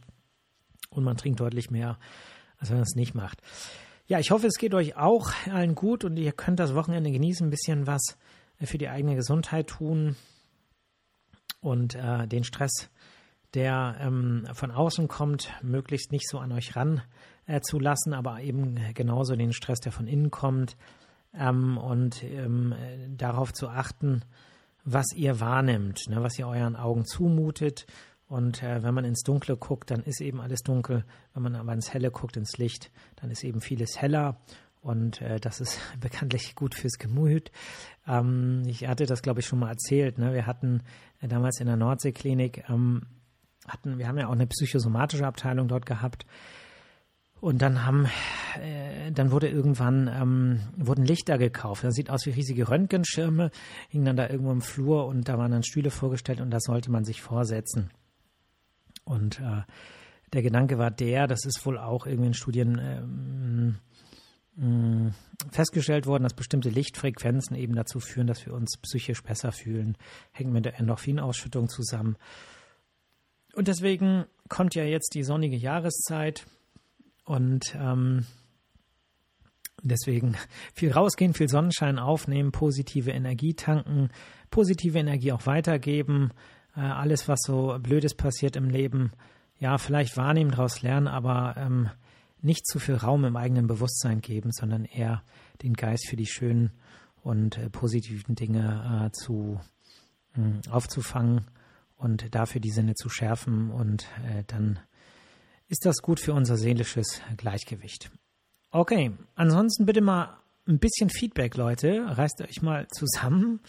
und 0.90 1.04
man 1.04 1.16
trinkt 1.16 1.40
deutlich 1.40 1.70
mehr, 1.70 1.98
als 2.58 2.70
wenn 2.70 2.78
man 2.78 2.84
es 2.84 2.94
nicht 2.94 3.14
macht. 3.14 3.42
Ja, 4.06 4.18
ich 4.18 4.30
hoffe, 4.30 4.46
es 4.46 4.58
geht 4.58 4.74
euch 4.74 4.96
auch 4.96 5.32
allen 5.50 5.74
gut 5.74 6.04
und 6.04 6.16
ihr 6.16 6.32
könnt 6.32 6.58
das 6.58 6.74
Wochenende 6.74 7.10
genießen, 7.10 7.46
ein 7.46 7.50
bisschen 7.50 7.86
was 7.86 8.18
für 8.60 8.78
die 8.78 8.88
eigene 8.88 9.14
Gesundheit 9.14 9.68
tun 9.68 10.16
und 11.60 11.94
äh, 11.94 12.26
den 12.26 12.44
Stress, 12.44 12.90
der 13.54 13.96
ähm, 14.00 14.46
von 14.54 14.70
außen 14.70 15.08
kommt, 15.08 15.50
möglichst 15.62 16.12
nicht 16.12 16.28
so 16.28 16.38
an 16.38 16.52
euch 16.52 16.74
ran 16.76 17.02
äh, 17.46 17.60
zu 17.60 17.78
lassen, 17.78 18.14
aber 18.14 18.40
eben 18.40 18.78
genauso 18.94 19.36
den 19.36 19.52
Stress, 19.52 19.80
der 19.80 19.92
von 19.92 20.06
innen 20.06 20.30
kommt 20.30 20.76
ähm, 21.34 21.78
und 21.78 22.22
ähm, 22.24 22.74
darauf 23.16 23.52
zu 23.52 23.68
achten, 23.68 24.24
was 24.84 25.06
ihr 25.14 25.40
wahrnimmt, 25.40 26.08
ne, 26.08 26.22
was 26.22 26.38
ihr 26.38 26.46
euren 26.46 26.76
Augen 26.76 27.04
zumutet 27.04 27.86
und 28.32 28.62
äh, 28.62 28.82
wenn 28.82 28.94
man 28.94 29.04
ins 29.04 29.24
Dunkle 29.24 29.58
guckt, 29.58 29.90
dann 29.90 30.02
ist 30.02 30.22
eben 30.22 30.40
alles 30.40 30.62
dunkel. 30.62 31.04
Wenn 31.34 31.42
man 31.42 31.54
aber 31.54 31.74
ins 31.74 31.92
Helle 31.92 32.10
guckt, 32.10 32.38
ins 32.38 32.56
Licht, 32.56 32.90
dann 33.16 33.30
ist 33.30 33.44
eben 33.44 33.60
vieles 33.60 34.00
heller. 34.00 34.40
Und 34.80 35.20
äh, 35.20 35.38
das 35.38 35.60
ist 35.60 35.78
bekanntlich 36.00 36.54
gut 36.54 36.74
fürs 36.74 36.94
Gemüt. 36.98 37.52
Ähm, 38.06 38.62
ich 38.66 38.88
hatte 38.88 39.04
das, 39.04 39.20
glaube 39.20 39.40
ich, 39.40 39.46
schon 39.46 39.58
mal 39.58 39.68
erzählt. 39.68 40.16
Ne? 40.16 40.32
Wir 40.32 40.46
hatten 40.46 40.80
äh, 41.20 41.28
damals 41.28 41.60
in 41.60 41.66
der 41.66 41.76
Nordseeklinik, 41.76 42.64
ähm, 42.70 43.02
hatten, 43.68 43.98
wir 43.98 44.08
haben 44.08 44.16
ja 44.16 44.28
auch 44.28 44.32
eine 44.32 44.46
psychosomatische 44.46 45.26
Abteilung 45.26 45.68
dort 45.68 45.84
gehabt. 45.84 46.24
Und 47.42 47.60
dann 47.60 47.84
haben, 47.84 48.06
äh, 48.60 49.10
dann 49.10 49.32
wurde 49.32 49.48
irgendwann, 49.48 50.06
ähm, 50.06 50.60
wurden 50.76 51.04
Lichter 51.04 51.38
gekauft. 51.38 51.82
Das 51.82 51.94
sieht 51.94 52.08
aus 52.08 52.24
wie 52.24 52.30
riesige 52.30 52.68
Röntgenschirme, 52.68 53.50
hingen 53.88 54.04
dann 54.04 54.16
da 54.16 54.30
irgendwo 54.30 54.52
im 54.52 54.60
Flur 54.60 55.06
und 55.06 55.28
da 55.28 55.38
waren 55.38 55.50
dann 55.50 55.64
Stühle 55.64 55.90
vorgestellt 55.90 56.40
und 56.40 56.52
da 56.52 56.60
sollte 56.60 56.92
man 56.92 57.04
sich 57.04 57.20
vorsetzen. 57.20 57.90
Und 59.02 59.40
äh, 59.40 59.62
der 60.32 60.42
Gedanke 60.42 60.78
war 60.78 60.92
der, 60.92 61.26
das 61.26 61.44
ist 61.44 61.66
wohl 61.66 61.78
auch 61.78 62.06
irgendwie 62.06 62.28
in 62.28 62.34
Studien 62.34 62.78
ähm, 62.80 63.78
ähm, 64.56 65.14
festgestellt 65.50 66.06
worden, 66.06 66.22
dass 66.22 66.34
bestimmte 66.34 66.68
Lichtfrequenzen 66.68 67.56
eben 67.56 67.74
dazu 67.74 67.98
führen, 67.98 68.28
dass 68.28 68.46
wir 68.46 68.54
uns 68.54 68.78
psychisch 68.82 69.20
besser 69.20 69.50
fühlen, 69.50 69.96
hängt 70.30 70.52
mit 70.52 70.64
der 70.64 70.78
Endorphinausschüttung 70.78 71.68
zusammen. 71.68 72.16
Und 73.56 73.66
deswegen 73.66 74.26
kommt 74.48 74.76
ja 74.76 74.84
jetzt 74.84 75.16
die 75.16 75.24
sonnige 75.24 75.56
Jahreszeit 75.56 76.46
und 77.24 77.74
ähm, 77.78 78.26
deswegen 79.82 80.36
viel 80.74 80.92
rausgehen, 80.92 81.34
viel 81.34 81.48
Sonnenschein 81.48 81.98
aufnehmen, 81.98 82.52
positive 82.52 83.10
Energie 83.10 83.54
tanken, 83.54 84.10
positive 84.50 84.98
Energie 84.98 85.32
auch 85.32 85.46
weitergeben, 85.46 86.32
äh, 86.76 86.80
alles, 86.80 87.28
was 87.28 87.40
so 87.44 87.78
Blödes 87.80 88.14
passiert 88.14 88.56
im 88.56 88.70
Leben, 88.70 89.12
ja, 89.58 89.78
vielleicht 89.78 90.16
wahrnehmen, 90.16 90.50
daraus 90.50 90.82
lernen, 90.82 91.06
aber 91.06 91.54
ähm, 91.56 91.90
nicht 92.40 92.66
zu 92.66 92.80
viel 92.80 92.96
Raum 92.96 93.24
im 93.24 93.36
eigenen 93.36 93.68
Bewusstsein 93.68 94.20
geben, 94.20 94.50
sondern 94.52 94.84
eher 94.84 95.22
den 95.62 95.74
Geist 95.74 96.08
für 96.08 96.16
die 96.16 96.26
schönen 96.26 96.72
und 97.22 97.58
äh, 97.58 97.70
positiven 97.70 98.34
Dinge 98.34 99.06
äh, 99.06 99.12
zu 99.12 99.60
äh, 100.34 100.68
aufzufangen 100.70 101.46
und 101.96 102.34
dafür 102.34 102.60
die 102.60 102.72
Sinne 102.72 102.94
zu 102.94 103.08
schärfen 103.08 103.70
und 103.70 104.08
äh, 104.26 104.42
dann 104.48 104.80
ist 105.72 105.84
das 105.86 106.02
gut 106.02 106.20
für 106.20 106.34
unser 106.34 106.58
seelisches 106.58 107.22
Gleichgewicht. 107.38 108.10
Okay, 108.70 109.12
ansonsten 109.36 109.86
bitte 109.86 110.02
mal 110.02 110.36
ein 110.68 110.78
bisschen 110.78 111.08
Feedback, 111.08 111.56
Leute. 111.56 112.04
Reißt 112.06 112.42
euch 112.42 112.60
mal 112.60 112.86
zusammen, 112.88 113.60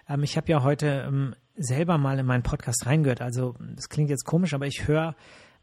Ähm, 0.09 0.23
ich 0.23 0.39
habe 0.39 0.51
ja 0.51 0.63
heute 0.63 1.05
ähm, 1.07 1.35
selber 1.55 1.99
mal 1.99 2.19
in 2.19 2.25
meinen 2.25 2.43
Podcast 2.43 2.87
reingehört. 2.87 3.21
Also, 3.21 3.57
das 3.77 3.91
klingt 3.91 4.09
jetzt 4.09 4.25
komisch, 4.25 4.55
aber 4.55 4.67
ich 4.67 4.89
höre 4.89 5.15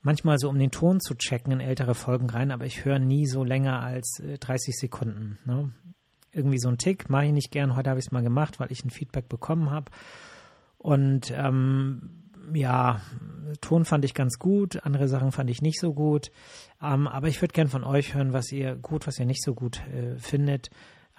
manchmal 0.01 0.37
so, 0.37 0.49
um 0.49 0.59
den 0.59 0.71
Ton 0.71 0.99
zu 0.99 1.15
checken, 1.15 1.51
in 1.51 1.59
ältere 1.59 1.95
Folgen 1.95 2.29
rein, 2.29 2.51
aber 2.51 2.65
ich 2.65 2.85
höre 2.85 2.99
nie 2.99 3.27
so 3.27 3.43
länger 3.43 3.81
als 3.81 4.21
30 4.39 4.73
äh, 4.73 4.77
Sekunden. 4.77 5.37
Ne? 5.45 5.71
irgendwie 6.33 6.59
so 6.59 6.69
ein 6.69 6.77
Tick, 6.77 7.09
mache 7.09 7.25
ich 7.25 7.33
nicht 7.33 7.51
gern. 7.51 7.75
Heute 7.75 7.89
habe 7.89 7.99
ich 7.99 8.07
es 8.07 8.11
mal 8.11 8.23
gemacht, 8.23 8.59
weil 8.59 8.71
ich 8.71 8.83
ein 8.83 8.89
Feedback 8.89 9.29
bekommen 9.29 9.69
habe. 9.69 9.91
Und 10.77 11.31
ähm, 11.35 12.23
ja, 12.53 13.01
Ton 13.59 13.85
fand 13.85 14.05
ich 14.05 14.13
ganz 14.13 14.39
gut, 14.39 14.83
andere 14.83 15.07
Sachen 15.07 15.31
fand 15.31 15.49
ich 15.49 15.61
nicht 15.61 15.79
so 15.79 15.93
gut. 15.93 16.31
Ähm, 16.81 17.07
aber 17.07 17.27
ich 17.27 17.41
würde 17.41 17.53
gern 17.53 17.67
von 17.67 17.83
euch 17.83 18.15
hören, 18.15 18.33
was 18.33 18.51
ihr 18.51 18.75
gut, 18.75 19.07
was 19.07 19.19
ihr 19.19 19.25
nicht 19.25 19.43
so 19.43 19.53
gut 19.53 19.85
äh, 19.87 20.17
findet. 20.17 20.69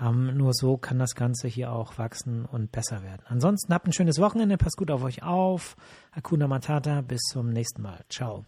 Ähm, 0.00 0.36
nur 0.36 0.52
so 0.54 0.78
kann 0.78 0.98
das 0.98 1.14
Ganze 1.14 1.46
hier 1.46 1.72
auch 1.72 1.98
wachsen 1.98 2.44
und 2.46 2.72
besser 2.72 3.02
werden. 3.02 3.22
Ansonsten 3.26 3.72
habt 3.72 3.86
ein 3.86 3.92
schönes 3.92 4.18
Wochenende, 4.18 4.56
passt 4.56 4.78
gut 4.78 4.90
auf 4.90 5.04
euch 5.04 5.22
auf. 5.22 5.76
Hakuna 6.12 6.48
Matata, 6.48 7.02
bis 7.02 7.20
zum 7.30 7.50
nächsten 7.50 7.82
Mal. 7.82 8.00
Ciao. 8.08 8.46